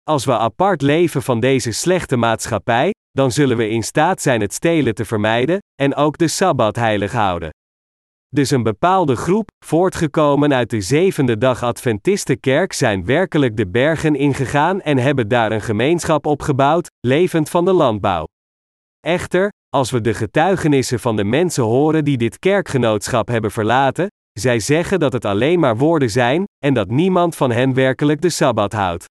Als 0.02 0.24
we 0.24 0.38
apart 0.38 0.82
leven 0.82 1.22
van 1.22 1.40
deze 1.40 1.72
slechte 1.72 2.16
maatschappij, 2.16 2.90
dan 3.10 3.32
zullen 3.32 3.56
we 3.56 3.68
in 3.68 3.82
staat 3.82 4.22
zijn 4.22 4.40
het 4.40 4.52
stelen 4.52 4.94
te 4.94 5.04
vermijden 5.04 5.58
en 5.74 5.94
ook 5.94 6.18
de 6.18 6.28
Sabbat 6.28 6.76
heilig 6.76 7.12
houden. 7.12 7.50
Dus 8.36 8.50
een 8.50 8.62
bepaalde 8.62 9.16
groep, 9.16 9.48
voortgekomen 9.64 10.54
uit 10.54 10.70
de 10.70 10.80
zevende 10.80 11.38
dag 11.38 11.62
Adventistenkerk, 11.62 12.72
zijn 12.72 13.04
werkelijk 13.04 13.56
de 13.56 13.66
bergen 13.68 14.14
ingegaan 14.14 14.80
en 14.80 14.98
hebben 14.98 15.28
daar 15.28 15.52
een 15.52 15.60
gemeenschap 15.60 16.26
opgebouwd, 16.26 16.90
levend 17.00 17.50
van 17.50 17.64
de 17.64 17.72
landbouw. 17.72 18.24
Echter, 19.00 19.48
als 19.68 19.90
we 19.90 20.00
de 20.00 20.14
getuigenissen 20.14 21.00
van 21.00 21.16
de 21.16 21.24
mensen 21.24 21.64
horen 21.64 22.04
die 22.04 22.16
dit 22.16 22.38
kerkgenootschap 22.38 23.28
hebben 23.28 23.50
verlaten, 23.50 24.06
zij 24.32 24.60
zeggen 24.60 25.00
dat 25.00 25.12
het 25.12 25.24
alleen 25.24 25.60
maar 25.60 25.76
woorden 25.76 26.10
zijn, 26.10 26.44
en 26.64 26.74
dat 26.74 26.90
niemand 26.90 27.36
van 27.36 27.50
hen 27.50 27.74
werkelijk 27.74 28.20
de 28.20 28.30
sabbat 28.30 28.72
houdt. 28.72 29.04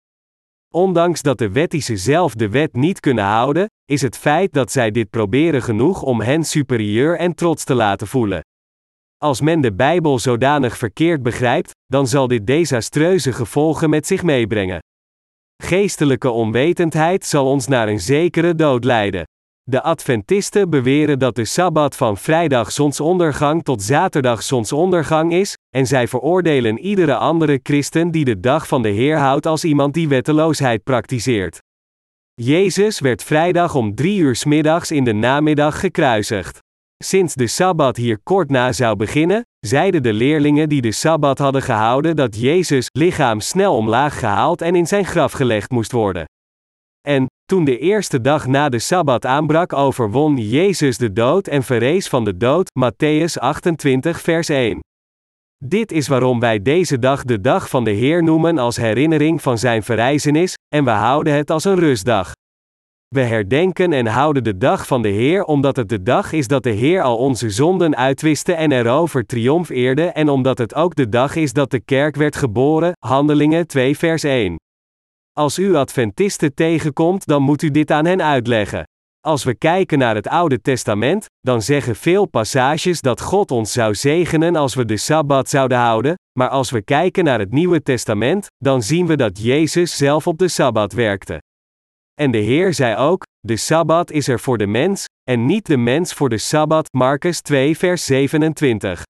Ondanks 0.74 1.22
dat 1.22 1.38
de 1.38 1.52
wettische 1.52 1.96
zelf 1.96 2.34
de 2.34 2.48
wet 2.48 2.72
niet 2.72 3.00
kunnen 3.00 3.24
houden, 3.24 3.66
is 3.84 4.02
het 4.02 4.16
feit 4.16 4.52
dat 4.52 4.72
zij 4.72 4.90
dit 4.90 5.10
proberen 5.10 5.62
genoeg 5.62 6.02
om 6.02 6.20
hen 6.20 6.44
superieur 6.44 7.16
en 7.16 7.34
trots 7.34 7.64
te 7.64 7.74
laten 7.74 8.06
voelen. 8.06 8.40
Als 9.24 9.40
men 9.40 9.60
de 9.60 9.72
Bijbel 9.72 10.18
zodanig 10.18 10.76
verkeerd 10.76 11.22
begrijpt, 11.22 11.70
dan 11.86 12.06
zal 12.06 12.28
dit 12.28 12.46
desastreuze 12.46 13.32
gevolgen 13.32 13.90
met 13.90 14.06
zich 14.06 14.22
meebrengen. 14.22 14.78
Geestelijke 15.62 16.30
onwetendheid 16.30 17.24
zal 17.24 17.46
ons 17.46 17.66
naar 17.66 17.88
een 17.88 18.00
zekere 18.00 18.54
dood 18.54 18.84
leiden. 18.84 19.24
De 19.62 19.82
Adventisten 19.82 20.70
beweren 20.70 21.18
dat 21.18 21.34
de 21.34 21.44
Sabbat 21.44 21.96
van 21.96 22.16
vrijdag 22.16 22.72
zonsondergang 22.72 23.64
tot 23.64 23.82
zaterdag 23.82 24.42
zonsondergang 24.42 25.32
is, 25.32 25.56
en 25.76 25.86
zij 25.86 26.08
veroordelen 26.08 26.78
iedere 26.78 27.14
andere 27.16 27.60
christen 27.62 28.10
die 28.10 28.24
de 28.24 28.40
dag 28.40 28.68
van 28.68 28.82
de 28.82 28.88
Heer 28.88 29.16
houdt 29.16 29.46
als 29.46 29.64
iemand 29.64 29.94
die 29.94 30.08
wetteloosheid 30.08 30.82
praktiseert. 30.82 31.58
Jezus 32.34 33.00
werd 33.00 33.22
vrijdag 33.22 33.74
om 33.74 33.94
drie 33.94 34.18
uur 34.18 34.42
middags 34.46 34.90
in 34.90 35.04
de 35.04 35.12
namiddag 35.12 35.80
gekruisigd. 35.80 36.66
Sinds 37.04 37.34
de 37.34 37.46
Sabbat 37.46 37.96
hier 37.96 38.18
kort 38.22 38.50
na 38.50 38.72
zou 38.72 38.96
beginnen, 38.96 39.42
zeiden 39.66 40.02
de 40.02 40.12
leerlingen 40.12 40.68
die 40.68 40.80
de 40.80 40.92
Sabbat 40.92 41.38
hadden 41.38 41.62
gehouden 41.62 42.16
dat 42.16 42.40
Jezus 42.40 42.86
lichaam 42.92 43.40
snel 43.40 43.76
omlaag 43.76 44.18
gehaald 44.18 44.62
en 44.62 44.74
in 44.74 44.86
zijn 44.86 45.04
graf 45.04 45.32
gelegd 45.32 45.70
moest 45.70 45.92
worden. 45.92 46.24
En, 47.08 47.26
toen 47.44 47.64
de 47.64 47.78
eerste 47.78 48.20
dag 48.20 48.46
na 48.46 48.68
de 48.68 48.78
Sabbat 48.78 49.26
aanbrak, 49.26 49.72
overwon 49.72 50.36
Jezus 50.36 50.98
de 50.98 51.12
dood 51.12 51.46
en 51.46 51.62
verrees 51.62 52.08
van 52.08 52.24
de 52.24 52.36
dood, 52.36 52.70
Matthäus 52.70 53.40
28 53.40 54.20
vers 54.20 54.48
1. 54.48 54.80
Dit 55.64 55.92
is 55.92 56.08
waarom 56.08 56.40
wij 56.40 56.62
deze 56.62 56.98
dag 56.98 57.24
de 57.24 57.40
dag 57.40 57.68
van 57.68 57.84
de 57.84 57.90
Heer 57.90 58.22
noemen 58.22 58.58
als 58.58 58.76
herinnering 58.76 59.42
van 59.42 59.58
zijn 59.58 59.82
verrijzenis, 59.82 60.54
en 60.74 60.84
we 60.84 60.90
houden 60.90 61.34
het 61.34 61.50
als 61.50 61.64
een 61.64 61.78
rustdag. 61.78 62.32
We 63.14 63.20
herdenken 63.20 63.92
en 63.92 64.06
houden 64.06 64.44
de 64.44 64.56
dag 64.56 64.86
van 64.86 65.02
de 65.02 65.08
Heer 65.08 65.44
omdat 65.44 65.76
het 65.76 65.88
de 65.88 66.02
dag 66.02 66.32
is 66.32 66.46
dat 66.46 66.62
de 66.62 66.70
Heer 66.70 67.02
al 67.02 67.16
onze 67.16 67.50
zonden 67.50 67.96
uitwiste 67.96 68.52
en 68.52 68.72
erover 68.72 69.26
triomfeerde 69.26 70.02
en 70.02 70.28
omdat 70.28 70.58
het 70.58 70.74
ook 70.74 70.94
de 70.94 71.08
dag 71.08 71.36
is 71.36 71.52
dat 71.52 71.70
de 71.70 71.80
kerk 71.80 72.16
werd 72.16 72.36
geboren, 72.36 72.92
Handelingen 72.98 73.66
2 73.66 73.98
vers 73.98 74.22
1. 74.22 74.56
Als 75.32 75.58
u 75.58 75.74
Adventisten 75.74 76.54
tegenkomt, 76.54 77.26
dan 77.26 77.42
moet 77.42 77.62
u 77.62 77.70
dit 77.70 77.90
aan 77.90 78.04
hen 78.04 78.22
uitleggen. 78.22 78.82
Als 79.20 79.44
we 79.44 79.54
kijken 79.54 79.98
naar 79.98 80.14
het 80.14 80.28
Oude 80.28 80.60
Testament, 80.60 81.26
dan 81.40 81.62
zeggen 81.62 81.96
veel 81.96 82.26
passages 82.26 83.00
dat 83.00 83.20
God 83.20 83.50
ons 83.50 83.72
zou 83.72 83.94
zegenen 83.94 84.56
als 84.56 84.74
we 84.74 84.84
de 84.84 84.96
Sabbat 84.96 85.48
zouden 85.48 85.78
houden, 85.78 86.14
maar 86.38 86.48
als 86.48 86.70
we 86.70 86.82
kijken 86.82 87.24
naar 87.24 87.38
het 87.38 87.52
Nieuwe 87.52 87.82
Testament, 87.82 88.46
dan 88.56 88.82
zien 88.82 89.06
we 89.06 89.16
dat 89.16 89.42
Jezus 89.42 89.96
zelf 89.96 90.26
op 90.26 90.38
de 90.38 90.48
Sabbat 90.48 90.92
werkte. 90.92 91.40
En 92.18 92.30
de 92.30 92.38
Heer 92.38 92.74
zei 92.74 92.96
ook: 92.96 93.22
De 93.40 93.56
Sabbat 93.56 94.10
is 94.10 94.28
er 94.28 94.40
voor 94.40 94.58
de 94.58 94.66
mens, 94.66 95.04
en 95.30 95.46
niet 95.46 95.66
de 95.66 95.76
mens 95.76 96.12
voor 96.12 96.28
de 96.28 96.38
Sabbat. 96.38 96.88
Marcus 96.92 97.40
2, 97.40 97.76
vers 97.76 98.04
27. 98.04 99.02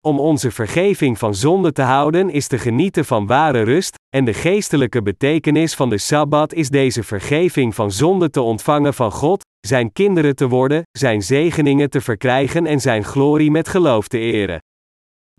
Om 0.00 0.20
onze 0.20 0.50
vergeving 0.50 1.18
van 1.18 1.34
zonde 1.34 1.72
te 1.72 1.82
houden 1.82 2.30
is 2.30 2.46
te 2.46 2.58
genieten 2.58 3.04
van 3.04 3.26
ware 3.26 3.62
rust, 3.62 3.94
en 4.16 4.24
de 4.24 4.34
geestelijke 4.34 5.02
betekenis 5.02 5.74
van 5.74 5.88
de 5.88 5.98
Sabbat 5.98 6.52
is 6.52 6.68
deze 6.68 7.02
vergeving 7.02 7.74
van 7.74 7.92
zonde 7.92 8.30
te 8.30 8.40
ontvangen 8.40 8.94
van 8.94 9.12
God, 9.12 9.44
zijn 9.66 9.92
kinderen 9.92 10.36
te 10.36 10.48
worden, 10.48 10.82
zijn 10.98 11.22
zegeningen 11.22 11.90
te 11.90 12.00
verkrijgen 12.00 12.66
en 12.66 12.80
zijn 12.80 13.04
glorie 13.04 13.50
met 13.50 13.68
geloof 13.68 14.08
te 14.08 14.18
eren. 14.18 14.58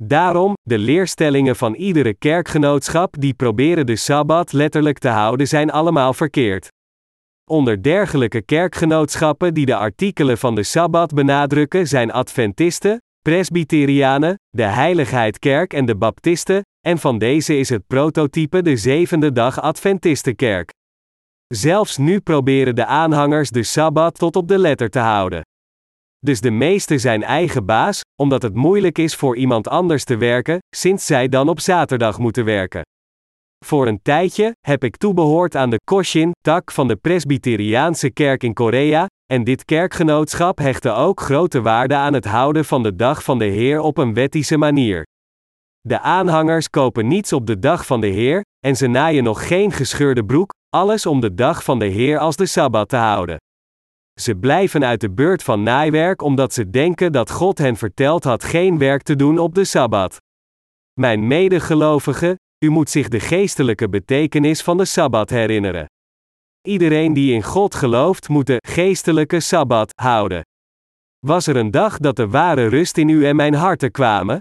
Daarom, 0.01 0.53
de 0.62 0.77
leerstellingen 0.77 1.56
van 1.56 1.74
iedere 1.74 2.13
kerkgenootschap 2.13 3.15
die 3.20 3.34
proberen 3.34 3.86
de 3.86 3.96
Sabbat 3.96 4.51
letterlijk 4.51 4.98
te 4.98 5.10
houden 5.10 5.48
zijn 5.48 5.72
allemaal 5.72 6.13
verkeerd. 6.13 6.70
Onder 7.50 7.84
dergelijke 7.84 8.41
kerkgenootschappen 8.41 9.53
die 9.53 9.65
de 9.65 9.75
artikelen 9.75 10.38
van 10.38 10.56
de 10.56 10.63
Sabbat 10.63 11.13
benadrukken 11.13 11.88
zijn 11.88 12.12
Adventisten, 12.12 13.01
Presbyterianen, 13.22 14.36
de 14.50 14.63
Heiligheidkerk 14.63 15.74
en 15.74 15.86
de 15.86 15.96
Baptisten, 15.96 16.62
en 16.88 16.98
van 16.98 17.18
deze 17.18 17.58
is 17.58 17.70
het 17.70 17.88
prototype 17.88 18.62
de 18.62 18.77
zevende 18.77 19.32
dag 19.32 19.62
Adventistenkerk. 19.62 20.74
Zelfs 21.48 21.98
nu 21.98 22.20
proberen 22.20 22.75
de 22.75 22.86
aanhangers 22.86 23.50
de 23.50 23.63
Sabbat 23.63 24.15
tot 24.15 24.36
op 24.36 24.48
de 24.48 24.58
letter 24.58 24.89
te 24.89 25.00
houden. 25.00 25.41
Dus 26.20 26.41
de 26.41 26.51
meeste 26.51 26.98
zijn 26.98 27.24
eigen 27.24 27.65
baas, 27.65 28.01
omdat 28.22 28.41
het 28.41 28.56
moeilijk 28.56 28.98
is 28.98 29.15
voor 29.15 29.38
iemand 29.38 29.68
anders 29.68 30.03
te 30.03 30.18
werken, 30.18 30.60
sinds 30.75 31.06
zij 31.06 31.27
dan 31.27 31.50
op 31.50 31.60
zaterdag 31.60 32.18
moeten 32.18 32.46
werken. 32.46 32.82
Voor 33.66 33.88
een 33.88 34.01
tijdje 34.01 34.56
heb 34.62 34.84
ik 34.84 34.98
toebehoord 34.98 35.56
aan 35.56 35.70
de 35.70 35.80
Koshin-tak 35.84 36.72
van 36.72 36.88
de 36.88 36.96
Presbyteriaanse 36.96 38.10
kerk 38.12 38.44
in 38.44 38.54
Korea, 38.54 39.06
en 39.25 39.44
dit 39.44 39.66
kerkgenootschap 39.66 40.58
hechtte 40.58 40.92
ook 40.92 41.22
grote 41.22 41.62
waarde 41.62 41.96
aan 41.96 42.13
het 42.13 42.25
houden 42.25 42.66
van 42.66 42.84
de 42.84 42.96
dag 42.96 43.24
van 43.24 43.39
de 43.39 43.46
Heer 43.46 43.80
op 43.80 43.98
een 43.98 44.13
wettische 44.13 44.58
manier. 44.58 45.04
De 45.82 46.00
aanhangers 46.00 46.70
kopen 46.70 47.08
niets 47.08 47.34
op 47.34 47.48
de 47.48 47.60
dag 47.60 47.86
van 47.86 48.01
de 48.01 48.08
Heer, 48.08 48.42
en 48.66 48.75
ze 48.75 48.88
naaien 48.88 49.24
nog 49.24 49.48
geen 49.48 49.72
gescheurde 49.72 50.25
broek, 50.25 50.54
alles 50.70 51.06
om 51.06 51.20
de 51.20 51.34
dag 51.34 51.63
van 51.63 51.80
de 51.80 51.86
Heer 51.86 52.18
als 52.18 52.36
de 52.36 52.46
Sabbat 52.46 52.89
te 52.89 52.96
houden. 52.96 53.38
Ze 54.22 54.36
blijven 54.36 54.86
uit 54.86 55.01
de 55.01 55.12
beurt 55.12 55.44
van 55.44 55.63
naaiwerk 55.63 56.22
omdat 56.22 56.54
ze 56.54 56.70
denken 56.70 57.12
dat 57.12 57.32
God 57.32 57.58
hen 57.58 57.75
verteld 57.75 58.24
had 58.24 58.44
geen 58.44 58.78
werk 58.78 59.01
te 59.01 59.16
doen 59.16 59.38
op 59.38 59.56
de 59.56 59.63
Sabbat. 59.63 60.18
Mijn 61.00 61.28
medegelovigen, 61.28 62.36
u 62.66 62.70
moet 62.70 62.89
zich 62.89 63.08
de 63.08 63.20
geestelijke 63.20 63.89
betekenis 63.89 64.62
van 64.62 64.78
de 64.78 64.86
Sabbat 64.86 65.30
herinneren. 65.30 65.86
Iedereen 66.68 67.13
die 67.13 67.34
in 67.34 67.44
God 67.44 67.75
gelooft 67.75 68.30
moet 68.30 68.48
de 68.48 68.58
geestelijke 68.68 69.39
Sabbat 69.39 69.92
houden. 69.96 70.42
Was 71.25 71.48
er 71.48 71.56
een 71.56 71.72
dag 71.72 71.98
dat 71.98 72.16
de 72.16 72.28
ware 72.28 72.68
rust 72.68 72.98
in 72.98 73.10
u 73.10 73.25
en 73.25 73.36
mijn 73.36 73.54
harten 73.54 73.92
kwamen? 73.92 74.39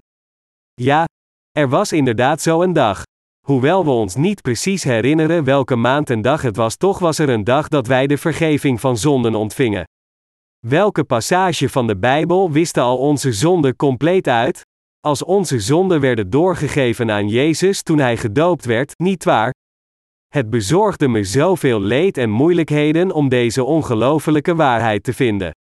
Ja, 0.75 1.05
er 1.51 1.69
was 1.69 1.93
inderdaad 1.93 2.41
zo 2.41 2.63
een 2.63 2.73
dag. 2.73 3.03
Hoewel 3.47 3.85
we 3.85 3.91
ons 3.91 4.15
niet 4.15 4.43
precies 4.43 4.83
herinneren 4.83 5.45
welke 5.45 5.77
maand 5.77 6.11
en 6.11 6.23
dag 6.23 6.43
het 6.43 6.57
was, 6.57 6.77
toch 6.77 6.99
was 6.99 7.19
er 7.19 7.29
een 7.29 7.45
dag 7.45 7.69
dat 7.69 7.87
wij 7.87 8.07
de 8.07 8.19
vergeving 8.19 8.81
van 8.81 8.97
zonden 8.97 9.35
ontvingen. 9.35 9.85
Welke 10.67 11.05
passage 11.05 11.69
van 11.69 11.87
de 11.87 11.97
Bijbel 11.97 12.51
wisten 12.51 12.83
al 12.83 12.99
onze 12.99 13.33
zonden 13.33 13.77
compleet 13.77 14.29
uit? 14.29 14.63
Als 15.09 15.25
onze 15.25 15.61
zonden 15.61 16.01
werden 16.01 16.31
doorgegeven 16.31 17.11
aan 17.11 17.29
Jezus 17.29 17.83
toen 17.83 17.99
hij 17.99 18.17
gedoopt 18.17 18.65
werd, 18.65 18.99
niet 18.99 19.25
waar? 19.25 19.55
Het 20.29 20.51
bezorgde 20.51 21.09
me 21.09 21.25
zoveel 21.25 21.81
leed 21.81 22.17
en 22.17 22.31
moeilijkheden 22.31 23.13
om 23.13 23.29
deze 23.29 23.65
ongelofelijke 23.65 24.55
waarheid 24.55 25.03
te 25.03 25.13
vinden. 25.13 25.51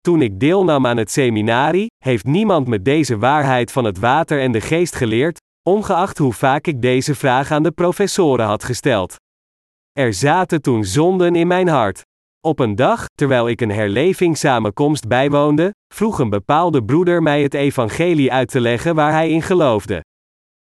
Toen 0.00 0.22
ik 0.22 0.40
deelnam 0.40 0.86
aan 0.86 0.96
het 0.96 1.10
seminarie, 1.10 1.86
heeft 2.04 2.24
niemand 2.24 2.66
me 2.66 2.82
deze 2.82 3.18
waarheid 3.18 3.72
van 3.72 3.84
het 3.84 3.98
water 3.98 4.40
en 4.40 4.52
de 4.52 4.60
geest 4.60 4.94
geleerd, 4.94 5.38
ongeacht 5.68 6.18
hoe 6.18 6.32
vaak 6.32 6.66
ik 6.66 6.82
deze 6.82 7.14
vraag 7.14 7.50
aan 7.50 7.62
de 7.62 7.72
professoren 7.72 8.46
had 8.46 8.64
gesteld. 8.64 9.16
Er 9.92 10.14
zaten 10.14 10.62
toen 10.62 10.84
zonden 10.84 11.34
in 11.34 11.46
mijn 11.46 11.68
hart. 11.68 12.02
Op 12.46 12.58
een 12.58 12.74
dag, 12.74 13.06
terwijl 13.14 13.48
ik 13.48 13.60
een 13.60 13.70
herlevingssamenkomst 13.70 15.08
bijwoonde, 15.08 15.74
vroeg 15.94 16.18
een 16.18 16.30
bepaalde 16.30 16.84
broeder 16.84 17.22
mij 17.22 17.42
het 17.42 17.54
evangelie 17.54 18.32
uit 18.32 18.48
te 18.48 18.60
leggen 18.60 18.94
waar 18.94 19.12
hij 19.12 19.30
in 19.30 19.42
geloofde. 19.42 20.04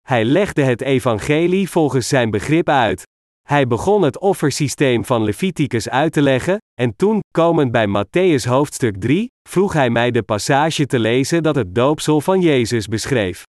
Hij 0.08 0.26
legde 0.26 0.64
het 0.64 0.82
evangelie 0.82 1.70
volgens 1.70 2.08
zijn 2.08 2.32
begrip 2.32 2.70
uit. 2.70 3.04
Hij 3.48 3.68
begon 3.68 4.02
het 4.02 4.20
offersysteem 4.20 5.06
van 5.06 5.24
Leviticus 5.24 5.90
uit 5.90 6.14
te 6.14 6.22
leggen, 6.22 6.58
en 6.82 6.96
toen, 6.96 7.20
komend 7.32 7.72
bij 7.72 7.88
Matthäus 7.88 8.48
hoofdstuk 8.48 8.98
3, 8.98 9.28
vroeg 9.50 9.74
hij 9.74 9.90
mij 9.90 10.12
de 10.12 10.24
passage 10.24 10.86
te 10.86 11.00
lezen 11.00 11.44
dat 11.44 11.56
het 11.56 11.76
doopsel 11.76 12.22
van 12.22 12.42
Jezus 12.42 12.88
beschreef. 12.88 13.44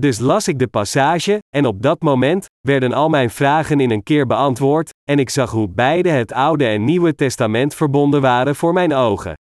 Dus 0.00 0.18
las 0.18 0.48
ik 0.48 0.58
de 0.58 0.68
passage, 0.68 1.38
en 1.56 1.66
op 1.66 1.82
dat 1.82 2.02
moment 2.02 2.46
werden 2.60 2.92
al 2.92 3.08
mijn 3.08 3.30
vragen 3.30 3.80
in 3.80 3.90
een 3.90 4.02
keer 4.02 4.26
beantwoord, 4.26 4.90
en 5.10 5.18
ik 5.18 5.30
zag 5.30 5.50
hoe 5.50 5.68
beide 5.68 6.08
het 6.08 6.32
Oude 6.32 6.66
en 6.66 6.84
Nieuwe 6.84 7.14
Testament 7.14 7.74
verbonden 7.74 8.20
waren 8.20 8.56
voor 8.56 8.72
mijn 8.72 8.92
ogen. 8.92 9.34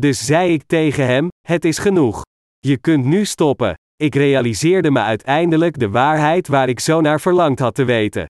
Dus 0.00 0.26
zei 0.26 0.52
ik 0.52 0.62
tegen 0.66 1.06
hem: 1.06 1.28
Het 1.46 1.64
is 1.64 1.78
genoeg. 1.78 2.22
Je 2.58 2.78
kunt 2.78 3.04
nu 3.04 3.24
stoppen. 3.24 3.74
Ik 3.96 4.14
realiseerde 4.14 4.90
me 4.90 5.00
uiteindelijk 5.00 5.78
de 5.78 5.90
waarheid 5.90 6.48
waar 6.48 6.68
ik 6.68 6.80
zo 6.80 7.00
naar 7.00 7.20
verlangd 7.20 7.58
had 7.58 7.74
te 7.74 7.84
weten. 7.84 8.26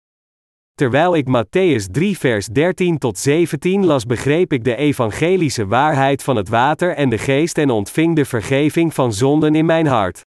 Terwijl 0.75 1.17
ik 1.17 1.27
Matthäus 1.29 1.91
3 1.91 2.19
vers 2.19 2.47
13 2.47 2.99
tot 2.99 3.19
17 3.19 3.87
las, 3.87 4.07
begreep 4.07 4.53
ik 4.53 4.65
de 4.65 4.77
evangelische 4.77 5.67
waarheid 5.67 6.23
van 6.23 6.37
het 6.37 6.49
water 6.49 6.95
en 6.95 7.09
de 7.09 7.19
geest 7.19 7.59
en 7.59 7.71
ontving 7.71 8.17
de 8.17 8.25
vergeving 8.25 8.95
van 8.95 9.13
zonden 9.13 9.55
in 9.55 9.67
mijn 9.67 9.87
hart. 9.87 10.29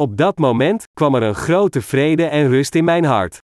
Op 0.00 0.16
dat 0.16 0.38
moment 0.38 0.84
kwam 0.92 1.14
er 1.14 1.22
een 1.22 1.34
grote 1.34 1.82
vrede 1.82 2.24
en 2.24 2.48
rust 2.48 2.74
in 2.74 2.84
mijn 2.84 3.04
hart. 3.04 3.38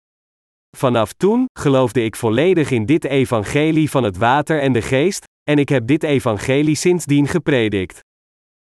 Vanaf 0.77 1.13
toen 1.13 1.45
geloofde 1.59 2.05
ik 2.05 2.17
volledig 2.17 2.71
in 2.71 2.87
dit 2.87 3.05
evangelie 3.05 3.91
van 3.91 4.03
het 4.03 4.17
water 4.17 4.61
en 4.61 4.73
de 4.73 4.83
geest, 4.83 5.25
en 5.51 5.59
ik 5.59 5.69
heb 5.69 5.87
dit 5.87 6.03
evangelie 6.03 6.75
sindsdien 6.75 7.29
gepredikt. 7.29 8.01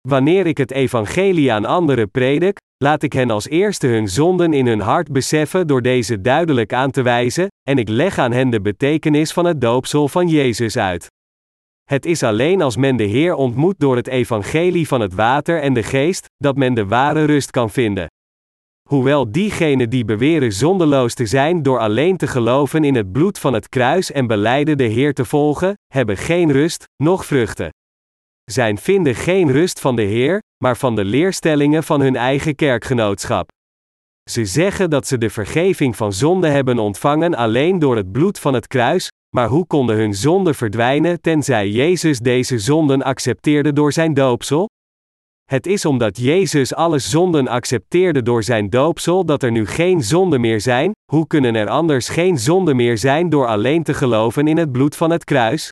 Wanneer 0.08 0.46
ik 0.46 0.58
het 0.58 0.70
evangelie 0.70 1.52
aan 1.52 1.64
anderen 1.64 2.10
predik, 2.10 2.58
laat 2.84 3.02
ik 3.02 3.12
hen 3.12 3.30
als 3.30 3.48
eerste 3.48 3.86
hun 3.86 4.08
zonden 4.08 4.52
in 4.52 4.66
hun 4.66 4.80
hart 4.80 5.12
beseffen 5.12 5.66
door 5.66 5.82
deze 5.82 6.20
duidelijk 6.20 6.72
aan 6.72 6.90
te 6.90 7.02
wijzen, 7.02 7.46
en 7.68 7.78
ik 7.78 7.88
leg 7.88 8.18
aan 8.18 8.32
hen 8.32 8.50
de 8.50 8.60
betekenis 8.60 9.32
van 9.32 9.44
het 9.44 9.60
doopsel 9.60 10.08
van 10.08 10.28
Jezus 10.28 10.76
uit. 10.76 11.06
Het 11.88 12.06
is 12.06 12.22
alleen 12.22 12.62
als 12.62 12.76
men 12.76 12.96
de 12.96 13.04
Heer 13.04 13.34
ontmoet 13.34 13.74
door 13.78 13.96
het 13.96 14.08
evangelie 14.08 14.88
van 14.88 15.00
het 15.00 15.14
water 15.14 15.60
en 15.60 15.74
de 15.74 15.82
geest, 15.82 16.26
dat 16.36 16.56
men 16.56 16.74
de 16.74 16.86
ware 16.86 17.24
rust 17.24 17.50
kan 17.50 17.70
vinden. 17.70 18.06
Hoewel 18.88 19.32
diegenen 19.32 19.90
die 19.90 20.04
beweren 20.04 20.52
zondeloos 20.52 21.14
te 21.14 21.26
zijn 21.26 21.62
door 21.62 21.78
alleen 21.78 22.16
te 22.16 22.26
geloven 22.26 22.84
in 22.84 22.94
het 22.94 23.12
bloed 23.12 23.38
van 23.38 23.52
het 23.52 23.68
kruis 23.68 24.12
en 24.12 24.26
beleiden 24.26 24.78
de 24.78 24.84
Heer 24.84 25.14
te 25.14 25.24
volgen, 25.24 25.74
hebben 25.86 26.16
geen 26.16 26.52
rust, 26.52 26.84
noch 27.02 27.24
vruchten. 27.24 27.70
Zij 28.44 28.76
vinden 28.76 29.14
geen 29.14 29.52
rust 29.52 29.80
van 29.80 29.96
de 29.96 30.02
Heer, 30.02 30.42
maar 30.64 30.76
van 30.76 30.96
de 30.96 31.04
leerstellingen 31.04 31.84
van 31.84 32.00
hun 32.00 32.16
eigen 32.16 32.54
kerkgenootschap. 32.54 33.48
Ze 34.30 34.44
zeggen 34.44 34.90
dat 34.90 35.06
ze 35.06 35.18
de 35.18 35.30
vergeving 35.30 35.96
van 35.96 36.12
zonde 36.12 36.48
hebben 36.48 36.78
ontvangen 36.78 37.34
alleen 37.34 37.78
door 37.78 37.96
het 37.96 38.12
bloed 38.12 38.38
van 38.38 38.54
het 38.54 38.66
kruis, 38.66 39.10
maar 39.36 39.48
hoe 39.48 39.66
konden 39.66 39.96
hun 39.96 40.14
zonden 40.14 40.54
verdwijnen 40.54 41.20
tenzij 41.20 41.68
Jezus 41.68 42.18
deze 42.18 42.58
zonden 42.58 43.02
accepteerde 43.02 43.72
door 43.72 43.92
zijn 43.92 44.14
doopsel? 44.14 44.68
Het 45.44 45.66
is 45.66 45.84
omdat 45.84 46.18
Jezus 46.18 46.74
alle 46.74 46.98
zonden 46.98 47.48
accepteerde 47.48 48.22
door 48.22 48.42
zijn 48.42 48.70
doopsel 48.70 49.24
dat 49.24 49.42
er 49.42 49.50
nu 49.50 49.66
geen 49.66 50.02
zonden 50.02 50.40
meer 50.40 50.60
zijn, 50.60 50.92
hoe 51.12 51.26
kunnen 51.26 51.54
er 51.54 51.68
anders 51.68 52.08
geen 52.08 52.38
zonden 52.38 52.76
meer 52.76 52.98
zijn 52.98 53.28
door 53.28 53.46
alleen 53.46 53.82
te 53.82 53.94
geloven 53.94 54.46
in 54.46 54.56
het 54.56 54.72
bloed 54.72 54.96
van 54.96 55.10
het 55.10 55.24
kruis? 55.24 55.70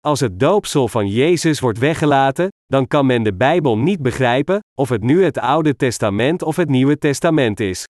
Als 0.00 0.20
het 0.20 0.40
doopsel 0.40 0.88
van 0.88 1.08
Jezus 1.08 1.60
wordt 1.60 1.78
weggelaten, 1.78 2.48
dan 2.66 2.86
kan 2.86 3.06
men 3.06 3.22
de 3.22 3.34
Bijbel 3.34 3.78
niet 3.78 4.02
begrijpen, 4.02 4.60
of 4.80 4.88
het 4.88 5.02
nu 5.02 5.24
het 5.24 5.38
Oude 5.38 5.76
Testament 5.76 6.42
of 6.42 6.56
het 6.56 6.68
Nieuwe 6.68 6.98
Testament 6.98 7.60
is. 7.60 7.84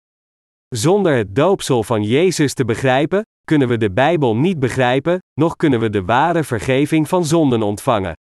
Zonder 0.69 1.17
het 1.17 1.35
doopsel 1.35 1.83
van 1.83 2.03
Jezus 2.03 2.55
te 2.55 2.65
begrijpen, 2.65 3.23
kunnen 3.51 3.69
we 3.69 3.79
de 3.79 3.91
Bijbel 3.91 4.37
niet 4.37 4.59
begrijpen, 4.59 5.19
noch 5.41 5.57
kunnen 5.57 5.81
we 5.81 5.91
de 5.91 6.05
ware 6.05 6.45
vergeving 6.45 7.09
van 7.09 7.25
zonden 7.25 7.63
ontvangen. 7.63 8.13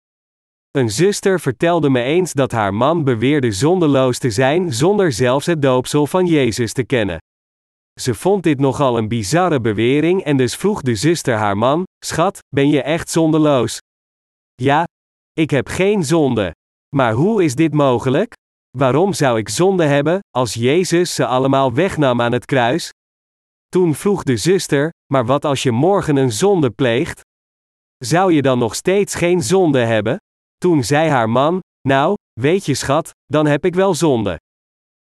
Een 0.71 0.91
zuster 0.91 1.41
vertelde 1.41 1.91
me 1.91 2.03
eens 2.03 2.33
dat 2.33 2.53
haar 2.53 2.75
man 2.75 3.05
beweerde 3.05 3.53
zondeloos 3.53 4.19
te 4.19 4.31
zijn 4.31 4.73
zonder 4.73 5.13
zelfs 5.13 5.47
het 5.47 5.63
doopsel 5.63 6.07
van 6.07 6.27
Jezus 6.27 6.73
te 6.73 6.85
kennen. 6.85 7.19
Ze 8.01 8.15
vond 8.15 8.43
dit 8.43 8.59
nogal 8.59 8.99
een 8.99 9.09
bizarre 9.09 9.61
bewering 9.61 10.23
en 10.23 10.37
dus 10.37 10.57
vroeg 10.57 10.83
de 10.83 10.95
zuster 10.95 11.35
haar 11.35 11.57
man: 11.57 11.85
Schat, 12.05 12.39
ben 12.49 12.69
je 12.69 12.83
echt 12.83 13.11
zondeloos? 13.11 13.79
Ja, 14.55 14.85
ik 15.33 15.51
heb 15.51 15.69
geen 15.69 16.05
zonde. 16.05 16.55
Maar 16.97 17.13
hoe 17.13 17.45
is 17.45 17.55
dit 17.55 17.73
mogelijk? 17.73 18.33
Waarom 18.79 19.13
zou 19.13 19.39
ik 19.39 19.49
zonde 19.49 19.85
hebben, 19.85 20.19
als 20.31 20.55
Jezus 20.55 21.15
ze 21.15 21.27
allemaal 21.27 21.73
wegnam 21.73 22.21
aan 22.21 22.33
het 22.33 22.45
kruis? 22.45 22.91
Toen 23.71 23.95
vroeg 23.95 24.23
de 24.23 24.37
zuster: 24.37 24.91
Maar 25.13 25.27
wat 25.27 25.45
als 25.45 25.63
je 25.63 25.71
morgen 25.71 26.17
een 26.17 26.33
zonde 26.33 26.71
pleegt? 26.71 27.21
Zou 27.97 28.33
je 28.33 28.43
dan 28.43 28.59
nog 28.59 28.75
steeds 28.75 29.15
geen 29.15 29.43
zonde 29.43 29.79
hebben? 29.79 30.17
Toen 30.59 30.85
zei 30.85 31.09
haar 31.09 31.31
man: 31.31 31.61
Nou, 31.89 32.15
weet 32.41 32.67
je 32.67 32.75
schat, 32.75 33.11
dan 33.27 33.47
heb 33.47 33.65
ik 33.65 33.75
wel 33.75 33.95
zonde. 33.95 34.39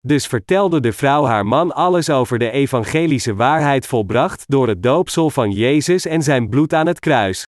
Dus 0.07 0.27
vertelde 0.27 0.81
de 0.81 0.93
vrouw 0.93 1.25
haar 1.25 1.47
man 1.47 1.75
alles 1.75 2.11
over 2.11 2.39
de 2.39 2.51
evangelische 2.51 3.35
waarheid 3.35 3.87
volbracht 3.87 4.45
door 4.47 4.69
het 4.69 4.83
doopsel 4.83 5.31
van 5.31 5.51
Jezus 5.51 6.07
en 6.07 6.23
zijn 6.23 6.49
bloed 6.49 6.73
aan 6.73 6.87
het 6.87 6.99
kruis. 6.99 7.45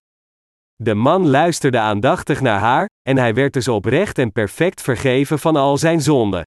De 0.75 0.93
man 0.93 1.29
luisterde 1.29 1.79
aandachtig 1.79 2.41
naar 2.41 2.59
haar, 2.59 2.87
en 3.01 3.17
hij 3.17 3.33
werd 3.33 3.53
dus 3.53 3.67
oprecht 3.67 4.17
en 4.17 4.31
perfect 4.31 4.81
vergeven 4.81 5.39
van 5.39 5.55
al 5.55 5.77
zijn 5.77 6.01
zonden. 6.01 6.43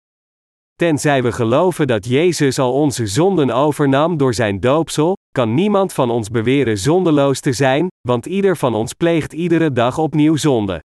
Tenzij 0.83 1.23
we 1.23 1.33
geloven 1.33 1.87
dat 1.87 2.07
Jezus 2.07 2.59
al 2.59 2.73
onze 2.73 3.07
zonden 3.07 3.51
overnam 3.51 4.17
door 4.17 4.35
zijn 4.35 4.61
doopsel, 4.61 5.17
kan 5.33 5.55
niemand 5.55 5.93
van 5.93 6.11
ons 6.11 6.31
beweren 6.31 6.79
zondeloos 6.79 7.41
te 7.41 7.53
zijn, 7.53 7.89
want 8.09 8.27
ieder 8.27 8.57
van 8.57 8.75
ons 8.75 8.93
pleegt 8.93 9.33
iedere 9.33 9.73
dag 9.73 9.99
opnieuw 9.99 10.37
zonde. 10.37 10.83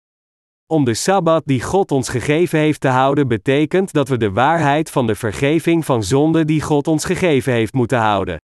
Om 0.67 0.83
de 0.83 0.93
sabbat 0.93 1.41
die 1.45 1.62
God 1.62 1.91
ons 1.91 2.10
gegeven 2.10 2.60
heeft 2.60 2.81
te 2.81 2.88
houden 2.88 3.27
betekent 3.27 3.93
dat 3.93 4.07
we 4.07 4.17
de 4.17 4.31
waarheid 4.31 4.89
van 4.89 5.07
de 5.07 5.15
vergeving 5.15 5.86
van 5.86 6.04
zonde 6.04 6.45
die 6.45 6.62
God 6.62 6.88
ons 6.88 7.06
gegeven 7.06 7.54
heeft 7.54 7.73
moeten 7.73 7.99
houden. 7.99 8.38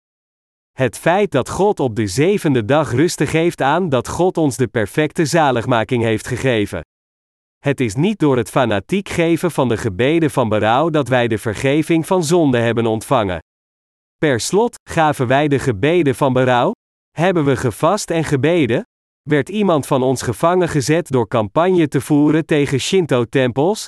Het 0.72 0.98
feit 0.98 1.32
dat 1.32 1.50
God 1.50 1.80
op 1.80 1.96
de 1.96 2.08
zevende 2.08 2.66
dag 2.66 2.92
rusten 2.92 3.28
geeft 3.28 3.62
aan 3.62 3.90
dat 3.90 4.08
God 4.08 4.38
ons 4.38 4.58
de 4.58 4.68
perfecte 4.68 5.26
zaligmaking 5.26 6.04
heeft 6.04 6.28
gegeven. 6.28 6.82
Het 7.68 7.80
is 7.80 7.96
niet 7.96 8.20
door 8.20 8.38
het 8.38 8.50
fanatiek 8.50 9.10
geven 9.10 9.52
van 9.52 9.68
de 9.68 9.78
gebeden 9.78 10.32
van 10.32 10.50
berouw 10.50 10.90
dat 10.90 11.08
wij 11.08 11.28
de 11.28 11.38
vergeving 11.38 12.06
van 12.06 12.24
zonde 12.24 12.58
hebben 12.58 12.86
ontvangen. 12.86 13.40
Per 14.18 14.40
slot, 14.40 14.76
gaven 14.90 15.28
wij 15.28 15.48
de 15.48 15.60
gebeden 15.60 16.16
van 16.16 16.34
berouw? 16.34 16.72
Hebben 17.18 17.46
we 17.46 17.56
gevast 17.56 18.10
en 18.10 18.24
gebeden? 18.24 18.82
Werd 19.30 19.50
iemand 19.50 19.88
van 19.88 20.04
ons 20.04 20.22
gevangen 20.22 20.70
gezet 20.70 21.08
door 21.08 21.28
campagne 21.28 21.88
te 21.88 22.02
voeren 22.02 22.46
tegen 22.46 22.80
Shinto-tempels? 22.80 23.86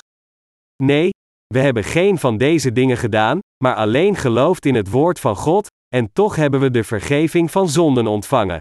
Nee, 0.82 1.10
we 1.46 1.58
hebben 1.58 1.84
geen 1.84 2.18
van 2.18 2.36
deze 2.36 2.72
dingen 2.72 2.96
gedaan, 2.96 3.38
maar 3.64 3.74
alleen 3.74 4.16
geloofd 4.16 4.66
in 4.66 4.74
het 4.74 4.90
woord 4.90 5.20
van 5.20 5.36
God, 5.36 5.66
en 5.94 6.12
toch 6.12 6.36
hebben 6.36 6.60
we 6.60 6.70
de 6.70 6.84
vergeving 6.84 7.50
van 7.50 7.68
zonden 7.68 8.06
ontvangen. 8.06 8.58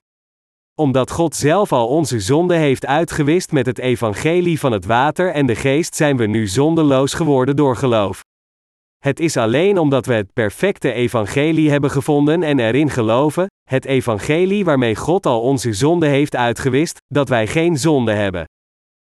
Omdat 0.79 1.11
God 1.11 1.35
zelf 1.35 1.71
al 1.71 1.87
onze 1.87 2.19
zonden 2.19 2.57
heeft 2.57 2.85
uitgewist 2.85 3.51
met 3.51 3.65
het 3.65 3.79
evangelie 3.79 4.59
van 4.59 4.71
het 4.71 4.85
water 4.85 5.31
en 5.31 5.45
de 5.45 5.55
geest, 5.55 5.95
zijn 5.95 6.17
we 6.17 6.25
nu 6.25 6.47
zondeloos 6.47 7.13
geworden 7.13 7.55
door 7.55 7.75
geloof. 7.75 8.23
Het 8.97 9.19
is 9.19 9.37
alleen 9.37 9.77
omdat 9.77 10.05
we 10.05 10.13
het 10.13 10.33
perfecte 10.33 10.91
evangelie 10.91 11.69
hebben 11.69 11.91
gevonden 11.91 12.43
en 12.43 12.59
erin 12.59 12.89
geloven, 12.89 13.47
het 13.69 13.85
evangelie 13.85 14.65
waarmee 14.65 14.95
God 14.95 15.25
al 15.25 15.41
onze 15.41 15.73
zonde 15.73 16.07
heeft 16.07 16.35
uitgewist, 16.35 16.97
dat 17.07 17.29
wij 17.29 17.47
geen 17.47 17.77
zonde 17.77 18.11
hebben. 18.11 18.45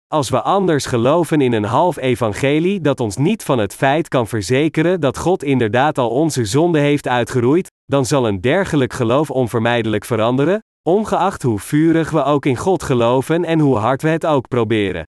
Als 0.08 0.30
we 0.30 0.42
anders 0.42 0.86
geloven 0.86 1.42
in 1.42 1.54
een 1.54 1.64
half 1.64 1.98
evangelie 1.98 2.82
dat 2.82 3.00
ons 3.00 3.18
niet 3.18 3.44
van 3.44 3.58
het 3.58 3.74
feit 3.74 4.08
kan 4.08 4.28
verzekeren 4.28 5.00
dat 5.00 5.18
God 5.18 5.44
inderdaad 5.44 5.98
al 5.98 6.10
onze 6.10 6.46
zonde 6.46 6.80
heeft 6.80 7.08
uitgeroeid, 7.08 7.72
dan 7.86 8.06
zal 8.06 8.28
een 8.28 8.42
dergelijk 8.42 8.94
geloof 8.94 9.32
onvermijdelijk 9.32 10.06
veranderen, 10.06 10.62
ongeacht 10.88 11.44
hoe 11.44 11.60
vurig 11.60 12.10
we 12.10 12.24
ook 12.24 12.46
in 12.46 12.58
God 12.58 12.84
geloven 12.84 13.46
en 13.46 13.60
hoe 13.60 13.78
hard 13.78 14.02
we 14.02 14.10
het 14.10 14.26
ook 14.26 14.48
proberen. 14.48 15.04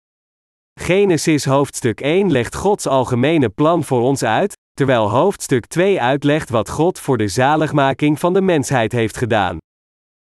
Genesis 0.80 1.46
hoofdstuk 1.46 2.02
1 2.02 2.32
legt 2.32 2.56
Gods 2.56 2.88
algemene 2.88 3.50
plan 3.50 3.84
voor 3.84 4.02
ons 4.02 4.24
uit, 4.24 4.58
terwijl 4.74 5.10
hoofdstuk 5.10 5.66
2 5.66 6.02
uitlegt 6.02 6.50
wat 6.50 6.70
God 6.70 7.00
voor 7.00 7.18
de 7.18 7.28
zaligmaking 7.28 8.20
van 8.20 8.34
de 8.34 8.42
mensheid 8.42 8.92
heeft 8.92 9.18
gedaan. 9.18 9.58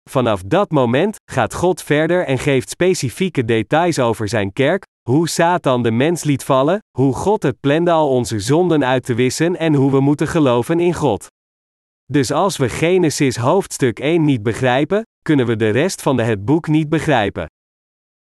Vanaf 0.09 0.41
dat 0.41 0.71
moment 0.71 1.15
gaat 1.31 1.53
God 1.53 1.83
verder 1.83 2.25
en 2.25 2.37
geeft 2.37 2.69
specifieke 2.69 3.45
details 3.45 3.99
over 3.99 4.27
zijn 4.27 4.53
kerk, 4.53 4.83
hoe 5.09 5.29
Satan 5.29 5.83
de 5.83 5.91
mens 5.91 6.23
liet 6.23 6.43
vallen, 6.43 6.79
hoe 6.97 7.13
God 7.13 7.43
het 7.43 7.59
plande 7.59 7.91
al 7.91 8.09
onze 8.09 8.39
zonden 8.39 8.85
uit 8.85 9.05
te 9.05 9.13
wissen 9.13 9.57
en 9.57 9.73
hoe 9.73 9.91
we 9.91 9.99
moeten 9.99 10.27
geloven 10.27 10.79
in 10.79 10.93
God. 10.93 11.27
Dus 12.05 12.31
als 12.31 12.57
we 12.57 12.69
Genesis 12.69 13.35
hoofdstuk 13.35 13.99
1 13.99 14.25
niet 14.25 14.43
begrijpen, 14.43 15.03
kunnen 15.21 15.45
we 15.45 15.55
de 15.55 15.69
rest 15.69 16.01
van 16.01 16.19
het 16.19 16.45
boek 16.45 16.67
niet 16.67 16.89
begrijpen. 16.89 17.45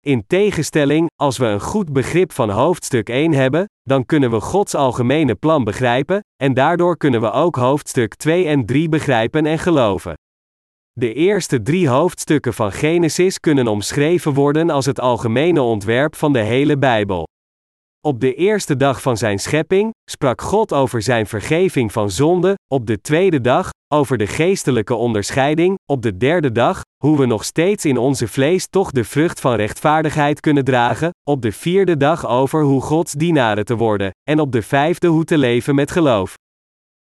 In 0.07 0.25
tegenstelling, 0.27 1.11
als 1.15 1.39
we 1.39 1.47
een 1.47 1.61
goed 1.61 1.93
begrip 1.93 2.33
van 2.33 2.51
hoofdstuk 2.51 3.09
1 3.09 3.33
hebben, 3.33 3.65
dan 3.83 4.07
kunnen 4.07 4.31
we 4.31 4.41
Gods 4.41 4.75
algemene 4.75 5.35
plan 5.35 5.65
begrijpen, 5.65 6.21
en 6.43 6.55
daardoor 6.55 6.97
kunnen 6.97 7.21
we 7.21 7.31
ook 7.31 7.57
hoofdstuk 7.57 8.15
2 8.15 8.47
en 8.47 8.67
3 8.67 8.89
begrijpen 8.89 9.47
en 9.47 9.59
geloven. 9.59 10.15
De 10.93 11.13
eerste 11.13 11.63
drie 11.63 11.89
hoofdstukken 11.89 12.55
van 12.55 12.73
Genesis 12.73 13.41
kunnen 13.41 13.67
omschreven 13.67 14.35
worden 14.35 14.71
als 14.71 14.87
het 14.87 15.01
algemene 15.01 15.63
ontwerp 15.63 16.17
van 16.17 16.33
de 16.33 16.39
hele 16.43 16.79
Bijbel. 16.79 17.27
Op 18.07 18.21
de 18.21 18.35
eerste 18.35 18.77
dag 18.77 19.03
van 19.03 19.17
zijn 19.17 19.39
schepping 19.39 19.91
sprak 20.11 20.41
God 20.41 20.73
over 20.73 21.03
zijn 21.03 21.27
vergeving 21.27 21.93
van 21.93 22.11
zonde, 22.11 22.55
op 22.73 22.87
de 22.87 23.01
tweede 23.01 23.41
dag 23.41 23.71
over 23.95 24.19
de 24.19 24.27
geestelijke 24.27 24.95
onderscheiding, 24.95 25.75
op 25.93 26.03
de 26.03 26.17
derde 26.17 26.53
dag 26.53 26.81
hoe 26.97 27.19
we 27.19 27.27
nog 27.27 27.45
steeds 27.45 27.85
in 27.85 27.97
onze 27.97 28.29
vlees 28.29 28.67
toch 28.71 28.91
de 28.91 29.05
vrucht 29.05 29.41
van 29.41 29.55
rechtvaardigheid 29.55 30.41
kunnen 30.41 30.65
dragen, 30.65 31.11
op 31.29 31.43
de 31.43 31.53
vierde 31.53 31.97
dag 31.97 32.27
over 32.27 32.63
hoe 32.63 32.81
Gods 32.81 33.13
dienaren 33.13 33.65
te 33.65 33.77
worden, 33.77 34.11
en 34.29 34.41
op 34.41 34.53
de 34.53 34.63
vijfde 34.63 35.07
hoe 35.07 35.25
te 35.25 35.39
leven 35.39 35.75
met 35.75 35.91
geloof. 35.91 36.35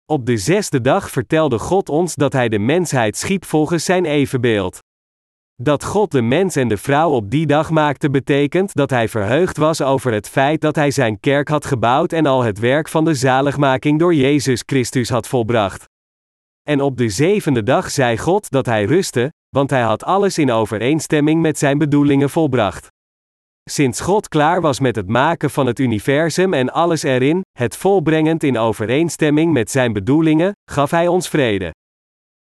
Op 0.06 0.26
de 0.26 0.36
zesde 0.36 0.80
dag 0.80 1.10
vertelde 1.10 1.58
God 1.58 1.88
ons 1.88 2.14
dat 2.14 2.32
Hij 2.32 2.48
de 2.48 2.58
mensheid 2.58 3.16
schiep 3.16 3.44
volgens 3.44 3.84
Zijn 3.84 4.04
evenbeeld. 4.04 4.78
Dat 5.62 5.84
God 5.84 6.10
de 6.10 6.22
mens 6.22 6.56
en 6.56 6.68
de 6.68 6.76
vrouw 6.76 7.10
op 7.10 7.30
die 7.30 7.46
dag 7.46 7.70
maakte 7.70 8.10
betekent 8.10 8.74
dat 8.74 8.90
Hij 8.90 9.08
verheugd 9.08 9.56
was 9.56 9.82
over 9.82 10.12
het 10.12 10.28
feit 10.28 10.60
dat 10.60 10.76
Hij 10.76 10.90
Zijn 10.90 11.20
kerk 11.20 11.48
had 11.48 11.64
gebouwd 11.64 12.12
en 12.12 12.26
al 12.26 12.42
het 12.42 12.58
werk 12.58 12.88
van 12.88 13.04
de 13.04 13.14
zaligmaking 13.14 13.98
door 13.98 14.14
Jezus 14.14 14.62
Christus 14.66 15.08
had 15.08 15.28
volbracht. 15.28 15.84
En 16.62 16.80
op 16.80 16.96
de 16.96 17.08
zevende 17.08 17.62
dag 17.62 17.90
zei 17.90 18.18
God 18.18 18.50
dat 18.50 18.66
Hij 18.66 18.84
rustte, 18.84 19.32
want 19.48 19.70
Hij 19.70 19.82
had 19.82 20.04
alles 20.04 20.38
in 20.38 20.50
overeenstemming 20.50 21.40
met 21.40 21.58
Zijn 21.58 21.78
bedoelingen 21.78 22.30
volbracht. 22.30 22.88
Sinds 23.70 24.00
God 24.00 24.28
klaar 24.28 24.60
was 24.60 24.80
met 24.80 24.96
het 24.96 25.08
maken 25.08 25.50
van 25.50 25.66
het 25.66 25.78
universum 25.78 26.54
en 26.54 26.72
alles 26.72 27.02
erin, 27.02 27.40
het 27.58 27.76
volbrengend 27.76 28.42
in 28.42 28.58
overeenstemming 28.58 29.52
met 29.52 29.70
zijn 29.70 29.92
bedoelingen, 29.92 30.52
gaf 30.70 30.90
Hij 30.90 31.08
ons 31.08 31.28
vrede. 31.28 31.72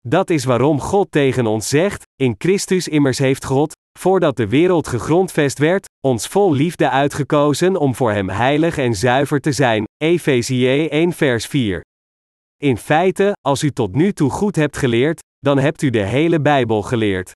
Dat 0.09 0.31
is 0.31 0.45
waarom 0.45 0.81
God 0.81 1.11
tegen 1.11 1.47
ons 1.47 1.69
zegt: 1.69 2.03
In 2.23 2.35
Christus 2.39 2.89
immers 2.89 3.19
heeft 3.19 3.45
God, 3.45 3.73
voordat 3.99 4.37
de 4.37 4.49
wereld 4.49 4.89
gegrondvest 4.89 5.59
werd, 5.59 5.89
ons 6.07 6.27
vol 6.27 6.53
liefde 6.53 6.91
uitgekozen 6.91 7.77
om 7.77 7.95
voor 7.95 8.13
Hem 8.13 8.29
heilig 8.29 8.79
en 8.79 8.95
zuiver 8.95 9.41
te 9.41 9.53
zijn. 9.53 9.85
Efezië 9.97 10.87
1 10.87 11.13
vers 11.13 11.47
4. 11.47 11.81
In 12.57 12.77
feite, 12.77 13.33
als 13.41 13.63
u 13.63 13.71
tot 13.71 13.95
nu 13.95 14.13
toe 14.13 14.31
goed 14.31 14.57
hebt 14.57 14.77
geleerd, 14.77 15.21
dan 15.39 15.59
hebt 15.59 15.83
u 15.83 15.91
de 15.91 16.03
hele 16.03 16.41
Bijbel 16.41 16.83
geleerd. 16.83 17.33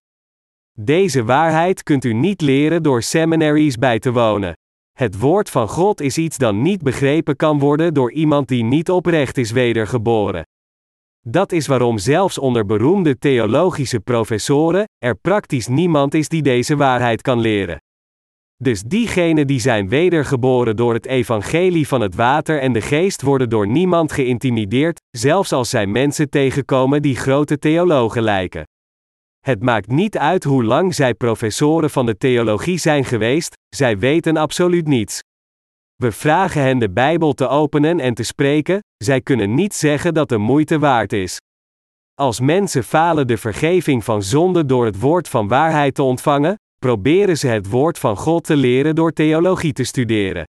Deze 0.79 1.25
waarheid 1.25 1.83
kunt 1.83 2.05
u 2.05 2.13
niet 2.13 2.41
leren 2.41 2.83
door 2.83 3.03
seminaries 3.03 3.77
bij 3.77 3.99
te 3.99 4.13
wonen. 4.13 4.53
Het 4.99 5.19
woord 5.19 5.51
van 5.51 5.69
God 5.69 6.01
is 6.01 6.19
iets 6.19 6.37
dat 6.37 6.55
niet 6.55 6.83
begrepen 6.83 7.37
kan 7.37 7.59
worden 7.59 7.95
door 7.95 8.13
iemand 8.13 8.49
die 8.49 8.65
niet 8.65 8.91
oprecht 8.91 9.39
is 9.39 9.51
wedergeboren. 9.51 10.43
Dat 11.29 11.53
is 11.53 11.67
waarom 11.67 11.99
zelfs 11.99 12.39
onder 12.39 12.67
beroemde 12.67 13.19
theologische 13.19 14.01
professoren 14.01 14.85
er 14.99 15.17
praktisch 15.17 15.67
niemand 15.67 16.15
is 16.15 16.29
die 16.29 16.43
deze 16.43 16.77
waarheid 16.77 17.23
kan 17.23 17.41
leren. 17.41 17.83
Dus 18.57 18.83
diegenen 18.83 19.47
die 19.47 19.61
zijn 19.61 19.89
wedergeboren 19.89 20.77
door 20.77 20.95
het 20.95 21.07
evangelie 21.07 21.89
van 21.89 22.01
het 22.01 22.15
water 22.15 22.61
en 22.61 22.73
de 22.73 22.81
geest 22.81 23.23
worden 23.23 23.51
door 23.51 23.67
niemand 23.69 24.13
geïntimideerd, 24.13 25.01
zelfs 25.11 25.53
als 25.53 25.71
zij 25.71 25.87
mensen 25.87 26.31
tegenkomen 26.31 27.03
die 27.03 27.17
grote 27.17 27.59
theologen 27.59 28.23
lijken. 28.23 28.65
Het 29.41 29.63
maakt 29.63 29.89
niet 29.89 30.19
uit 30.19 30.45
hoe 30.45 30.65
lang 30.65 30.95
zij 30.95 31.15
professoren 31.15 31.91
van 31.91 32.07
de 32.07 32.17
theologie 32.17 32.79
zijn 32.79 33.05
geweest, 33.05 33.55
zij 33.69 33.99
weten 33.99 34.37
absoluut 34.37 34.87
niets. 34.87 35.21
We 35.97 36.13
vragen 36.13 36.63
hen 36.63 36.79
de 36.79 36.91
Bijbel 36.91 37.33
te 37.33 37.49
openen 37.49 38.01
en 38.01 38.15
te 38.15 38.23
spreken, 38.23 38.81
zij 38.97 39.21
kunnen 39.21 39.55
niet 39.55 39.75
zeggen 39.75 40.15
dat 40.15 40.29
de 40.29 40.39
moeite 40.39 40.79
waard 40.79 41.13
is. 41.13 41.41
Als 42.15 42.41
mensen 42.41 42.85
falen 42.85 43.27
de 43.27 43.37
vergeving 43.37 44.05
van 44.05 44.23
zonde 44.23 44.67
door 44.67 44.85
het 44.85 45.01
woord 45.01 45.29
van 45.29 45.49
waarheid 45.49 45.95
te 45.95 46.03
ontvangen, 46.03 46.55
proberen 46.79 47.39
ze 47.39 47.47
het 47.47 47.71
woord 47.71 47.99
van 47.99 48.17
God 48.17 48.45
te 48.45 48.57
leren 48.57 48.95
door 48.95 49.13
theologie 49.13 49.73
te 49.73 49.85
studeren. 49.85 50.45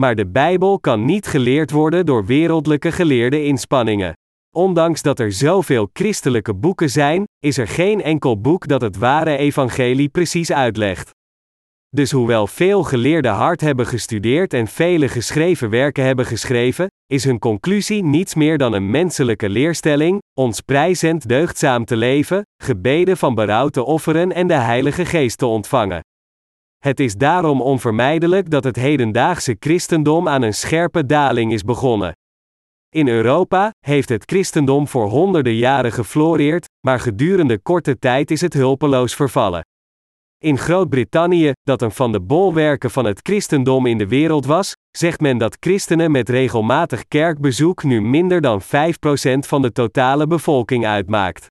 Maar 0.00 0.14
de 0.14 0.26
Bijbel 0.26 0.80
kan 0.80 1.04
niet 1.04 1.26
geleerd 1.26 1.70
worden 1.70 2.06
door 2.06 2.26
wereldlijke 2.26 2.92
geleerde 2.92 3.44
inspanningen. 3.44 4.12
Ondanks 4.56 5.02
dat 5.02 5.18
er 5.18 5.32
zoveel 5.32 5.88
christelijke 5.92 6.54
boeken 6.54 6.90
zijn, 6.90 7.24
is 7.38 7.58
er 7.58 7.68
geen 7.68 8.02
enkel 8.02 8.40
boek 8.40 8.68
dat 8.68 8.80
het 8.80 8.96
ware 8.96 9.36
evangelie 9.36 10.08
precies 10.08 10.52
uitlegt. 10.52 11.10
Dus 11.96 12.10
hoewel 12.10 12.46
veel 12.46 12.82
geleerden 12.82 13.32
hard 13.32 13.60
hebben 13.60 13.86
gestudeerd 13.86 14.54
en 14.54 14.66
vele 14.66 15.08
geschreven 15.08 15.70
werken 15.70 16.04
hebben 16.04 16.26
geschreven, 16.26 16.86
is 17.06 17.24
hun 17.24 17.38
conclusie 17.38 18.04
niets 18.04 18.34
meer 18.34 18.58
dan 18.58 18.72
een 18.72 18.90
menselijke 18.90 19.48
leerstelling, 19.48 20.22
ons 20.34 20.60
prijzend 20.60 21.28
deugdzaam 21.28 21.84
te 21.84 21.96
leven, 21.96 22.42
gebeden 22.62 23.16
van 23.16 23.34
berouw 23.34 23.68
te 23.68 23.84
offeren 23.84 24.32
en 24.32 24.46
de 24.46 24.54
Heilige 24.54 25.04
Geest 25.04 25.38
te 25.38 25.46
ontvangen. 25.46 26.00
Het 26.78 27.00
is 27.00 27.16
daarom 27.16 27.60
onvermijdelijk 27.60 28.50
dat 28.50 28.64
het 28.64 28.76
hedendaagse 28.76 29.56
christendom 29.58 30.28
aan 30.28 30.42
een 30.42 30.54
scherpe 30.54 31.06
daling 31.06 31.52
is 31.52 31.62
begonnen. 31.62 32.12
In 32.94 33.08
Europa 33.08 33.70
heeft 33.86 34.08
het 34.08 34.22
christendom 34.26 34.88
voor 34.88 35.08
honderden 35.08 35.54
jaren 35.54 35.92
gefloreerd, 35.92 36.66
maar 36.86 37.00
gedurende 37.00 37.58
korte 37.58 37.98
tijd 37.98 38.30
is 38.30 38.40
het 38.40 38.52
hulpeloos 38.52 39.14
vervallen. 39.14 39.62
In 40.44 40.58
Groot-Brittannië, 40.58 41.52
dat 41.62 41.82
een 41.82 41.90
van 41.90 42.12
de 42.12 42.20
bolwerken 42.20 42.90
van 42.90 43.04
het 43.04 43.20
christendom 43.22 43.86
in 43.86 43.98
de 43.98 44.06
wereld 44.06 44.46
was, 44.46 44.72
zegt 44.90 45.20
men 45.20 45.38
dat 45.38 45.56
christenen 45.60 46.10
met 46.10 46.28
regelmatig 46.28 47.08
kerkbezoek 47.08 47.82
nu 47.82 48.00
minder 48.00 48.40
dan 48.40 48.62
5% 48.62 48.64
van 49.38 49.62
de 49.62 49.72
totale 49.72 50.26
bevolking 50.26 50.86
uitmaakt. 50.86 51.46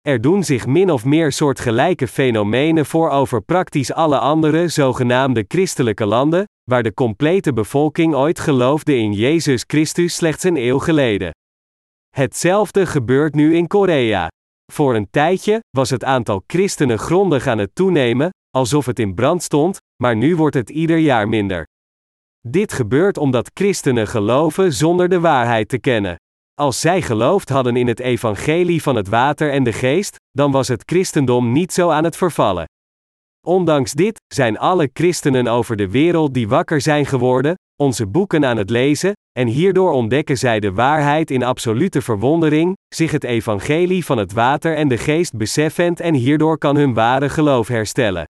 Er 0.00 0.20
doen 0.20 0.44
zich 0.44 0.66
min 0.66 0.90
of 0.90 1.04
meer 1.04 1.32
soortgelijke 1.32 2.08
fenomenen 2.08 2.86
voor 2.86 3.10
over 3.10 3.42
praktisch 3.42 3.92
alle 3.92 4.18
andere 4.18 4.68
zogenaamde 4.68 5.44
christelijke 5.48 6.06
landen, 6.06 6.44
waar 6.70 6.82
de 6.82 6.94
complete 6.94 7.52
bevolking 7.52 8.14
ooit 8.14 8.40
geloofde 8.40 8.96
in 8.96 9.12
Jezus 9.12 9.64
Christus 9.66 10.14
slechts 10.14 10.44
een 10.44 10.56
eeuw 10.56 10.78
geleden. 10.78 11.30
Hetzelfde 12.14 12.86
gebeurt 12.86 13.34
nu 13.34 13.56
in 13.56 13.66
Korea. 13.66 14.28
Voor 14.72 14.94
een 14.94 15.10
tijdje 15.10 15.60
was 15.70 15.90
het 15.90 16.04
aantal 16.04 16.42
christenen 16.46 16.98
grondig 16.98 17.46
aan 17.46 17.58
het 17.58 17.74
toenemen, 17.74 18.30
alsof 18.50 18.86
het 18.86 18.98
in 18.98 19.14
brand 19.14 19.42
stond, 19.42 19.78
maar 20.02 20.16
nu 20.16 20.36
wordt 20.36 20.54
het 20.54 20.70
ieder 20.70 20.98
jaar 20.98 21.28
minder. 21.28 21.66
Dit 22.48 22.72
gebeurt 22.72 23.18
omdat 23.18 23.50
christenen 23.54 24.06
geloven 24.06 24.72
zonder 24.72 25.08
de 25.08 25.20
waarheid 25.20 25.68
te 25.68 25.78
kennen. 25.78 26.16
Als 26.54 26.80
zij 26.80 27.02
geloofd 27.02 27.48
hadden 27.48 27.76
in 27.76 27.86
het 27.86 28.00
evangelie 28.00 28.82
van 28.82 28.96
het 28.96 29.08
water 29.08 29.50
en 29.50 29.64
de 29.64 29.72
geest, 29.72 30.16
dan 30.30 30.50
was 30.50 30.68
het 30.68 30.82
christendom 30.86 31.52
niet 31.52 31.72
zo 31.72 31.90
aan 31.90 32.04
het 32.04 32.16
vervallen. 32.16 32.64
Ondanks 33.46 33.92
dit 33.92 34.20
zijn 34.34 34.58
alle 34.58 34.90
christenen 34.92 35.46
over 35.46 35.76
de 35.76 35.90
wereld 35.90 36.34
die 36.34 36.48
wakker 36.48 36.80
zijn 36.80 37.06
geworden, 37.06 37.54
onze 37.76 38.06
boeken 38.06 38.44
aan 38.44 38.56
het 38.56 38.70
lezen, 38.70 39.12
en 39.38 39.46
hierdoor 39.46 39.92
ontdekken 39.92 40.38
zij 40.38 40.60
de 40.60 40.72
waarheid 40.72 41.30
in 41.30 41.42
absolute 41.42 42.02
verwondering, 42.02 42.76
zich 42.94 43.10
het 43.10 43.24
evangelie 43.24 44.04
van 44.04 44.18
het 44.18 44.32
water 44.32 44.76
en 44.76 44.88
de 44.88 44.98
geest 44.98 45.36
beseffend 45.36 46.00
en 46.00 46.14
hierdoor 46.14 46.58
kan 46.58 46.76
hun 46.76 46.94
ware 46.94 47.28
geloof 47.28 47.68
herstellen. 47.68 48.24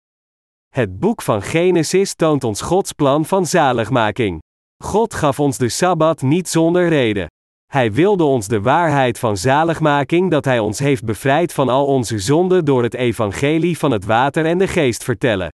Het 0.68 0.98
boek 0.98 1.22
van 1.22 1.42
Genesis 1.42 2.14
toont 2.14 2.44
ons 2.44 2.60
Gods 2.60 2.92
plan 2.92 3.24
van 3.24 3.46
zaligmaking. 3.46 4.40
God 4.84 5.14
gaf 5.14 5.40
ons 5.40 5.58
de 5.58 5.68
Sabbat 5.68 6.22
niet 6.22 6.48
zonder 6.48 6.88
reden. 6.88 7.26
Hij 7.72 7.92
wilde 7.92 8.24
ons 8.24 8.48
de 8.48 8.60
waarheid 8.60 9.18
van 9.18 9.36
zaligmaking 9.36 10.30
dat 10.30 10.44
Hij 10.44 10.58
ons 10.58 10.78
heeft 10.78 11.04
bevrijd 11.04 11.52
van 11.52 11.68
al 11.68 11.86
onze 11.86 12.18
zonden 12.18 12.64
door 12.64 12.82
het 12.82 12.94
evangelie 12.94 13.78
van 13.78 13.90
het 13.90 14.04
water 14.04 14.44
en 14.44 14.58
de 14.58 14.68
geest 14.68 15.04
vertellen. 15.04 15.48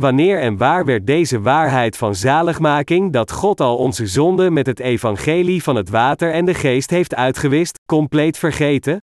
Wanneer 0.00 0.40
en 0.40 0.56
waar 0.56 0.84
werd 0.84 1.06
deze 1.06 1.40
waarheid 1.40 1.96
van 1.96 2.14
zaligmaking 2.14 3.12
dat 3.12 3.32
God 3.32 3.60
al 3.60 3.76
onze 3.76 4.06
zonden 4.06 4.52
met 4.52 4.66
het 4.66 4.80
evangelie 4.80 5.62
van 5.62 5.76
het 5.76 5.88
water 5.88 6.32
en 6.32 6.44
de 6.44 6.54
geest 6.54 6.90
heeft 6.90 7.14
uitgewist, 7.14 7.78
compleet 7.86 8.38
vergeten? 8.38 9.02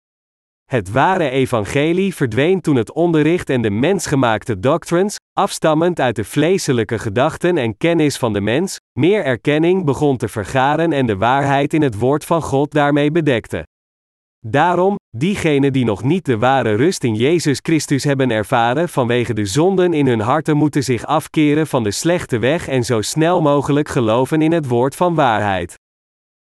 Het 0.65 0.91
ware 0.91 1.29
evangelie 1.29 2.15
verdween 2.15 2.61
toen 2.61 2.75
het 2.75 2.93
onderricht 2.93 3.49
en 3.49 3.61
de 3.61 3.69
mensgemaakte 3.69 4.59
doctrines, 4.59 5.15
afstammend 5.33 5.99
uit 5.99 6.15
de 6.15 6.23
vleeselijke 6.23 6.99
gedachten 6.99 7.57
en 7.57 7.77
kennis 7.77 8.17
van 8.17 8.33
de 8.33 8.41
mens, 8.41 8.79
meer 8.99 9.23
erkenning 9.25 9.85
begon 9.85 10.17
te 10.17 10.27
vergaren 10.27 10.93
en 10.93 11.05
de 11.05 11.17
waarheid 11.17 11.73
in 11.73 11.81
het 11.81 11.99
woord 11.99 12.25
van 12.25 12.41
God 12.41 12.71
daarmee 12.71 13.11
bedekte. 13.11 13.63
Daarom, 14.47 14.95
diegenen 15.17 15.73
die 15.73 15.85
nog 15.85 16.03
niet 16.03 16.25
de 16.25 16.37
ware 16.37 16.73
rust 16.73 17.03
in 17.03 17.15
Jezus 17.15 17.59
Christus 17.61 18.03
hebben 18.03 18.31
ervaren 18.31 18.89
vanwege 18.89 19.33
de 19.33 19.45
zonden 19.45 19.93
in 19.93 20.07
hun 20.07 20.19
harten 20.19 20.57
moeten 20.57 20.83
zich 20.83 21.05
afkeren 21.05 21.67
van 21.67 21.83
de 21.83 21.91
slechte 21.91 22.37
weg 22.37 22.67
en 22.67 22.83
zo 22.83 23.01
snel 23.01 23.41
mogelijk 23.41 23.89
geloven 23.89 24.41
in 24.41 24.51
het 24.51 24.67
woord 24.67 24.95
van 24.95 25.15
waarheid. 25.15 25.73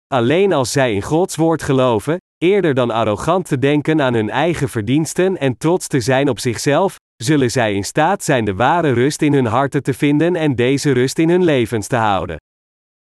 Alleen 0.07 0.53
als 0.53 0.73
zij 0.73 0.95
in 0.95 1.03
Gods 1.03 1.37
woord 1.37 1.63
geloven, 1.63 2.17
eerder 2.39 2.75
dan 2.75 2.91
arrogant 2.91 3.47
te 3.47 3.59
denken 3.59 4.03
aan 4.03 4.15
hun 4.15 4.31
eigen 4.31 4.69
verdiensten 4.69 5.39
en 5.39 5.57
trots 5.59 5.87
te 5.87 6.01
zijn 6.01 6.29
op 6.29 6.39
zichzelf, 6.39 6.97
zullen 7.17 7.51
zij 7.51 7.75
in 7.75 7.85
staat 7.85 8.25
zijn 8.25 8.45
de 8.45 8.55
ware 8.55 8.93
rust 8.93 9.23
in 9.23 9.33
hun 9.33 9.47
harten 9.47 9.83
te 9.83 9.95
vinden 9.95 10.37
en 10.37 10.55
deze 10.55 10.93
rust 10.93 11.19
in 11.19 11.29
hun 11.29 11.45
levens 11.45 11.87
te 11.87 11.97
houden. 11.97 12.37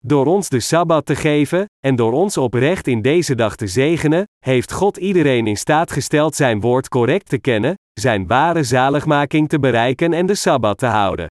Door 0.04 0.26
ons 0.26 0.48
de 0.48 0.60
Sabbat 0.60 1.06
te 1.06 1.16
geven, 1.16 1.64
en 1.80 1.96
door 1.96 2.12
ons 2.12 2.36
oprecht 2.36 2.86
in 2.86 3.02
deze 3.02 3.34
dag 3.34 3.56
te 3.56 3.66
zegenen, 3.66 4.28
heeft 4.38 4.72
God 4.72 4.96
iedereen 4.96 5.46
in 5.46 5.56
staat 5.56 5.92
gesteld 5.92 6.34
zijn 6.34 6.60
woord 6.60 6.88
correct 6.88 7.28
te 7.28 7.38
kennen, 7.38 7.74
zijn 7.92 8.26
ware 8.26 8.62
zaligmaking 8.62 9.48
te 9.48 9.58
bereiken 9.58 10.12
en 10.12 10.26
de 10.26 10.34
Sabbat 10.34 10.78
te 10.78 10.86
houden. 10.86 11.26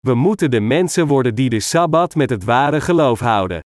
We 0.00 0.14
moeten 0.14 0.50
de 0.50 0.60
mensen 0.60 1.06
worden 1.06 1.34
die 1.34 1.48
de 1.48 1.60
Sabbat 1.60 2.14
met 2.14 2.30
het 2.30 2.44
ware 2.44 2.80
geloof 2.80 3.20
houden. 3.20 3.60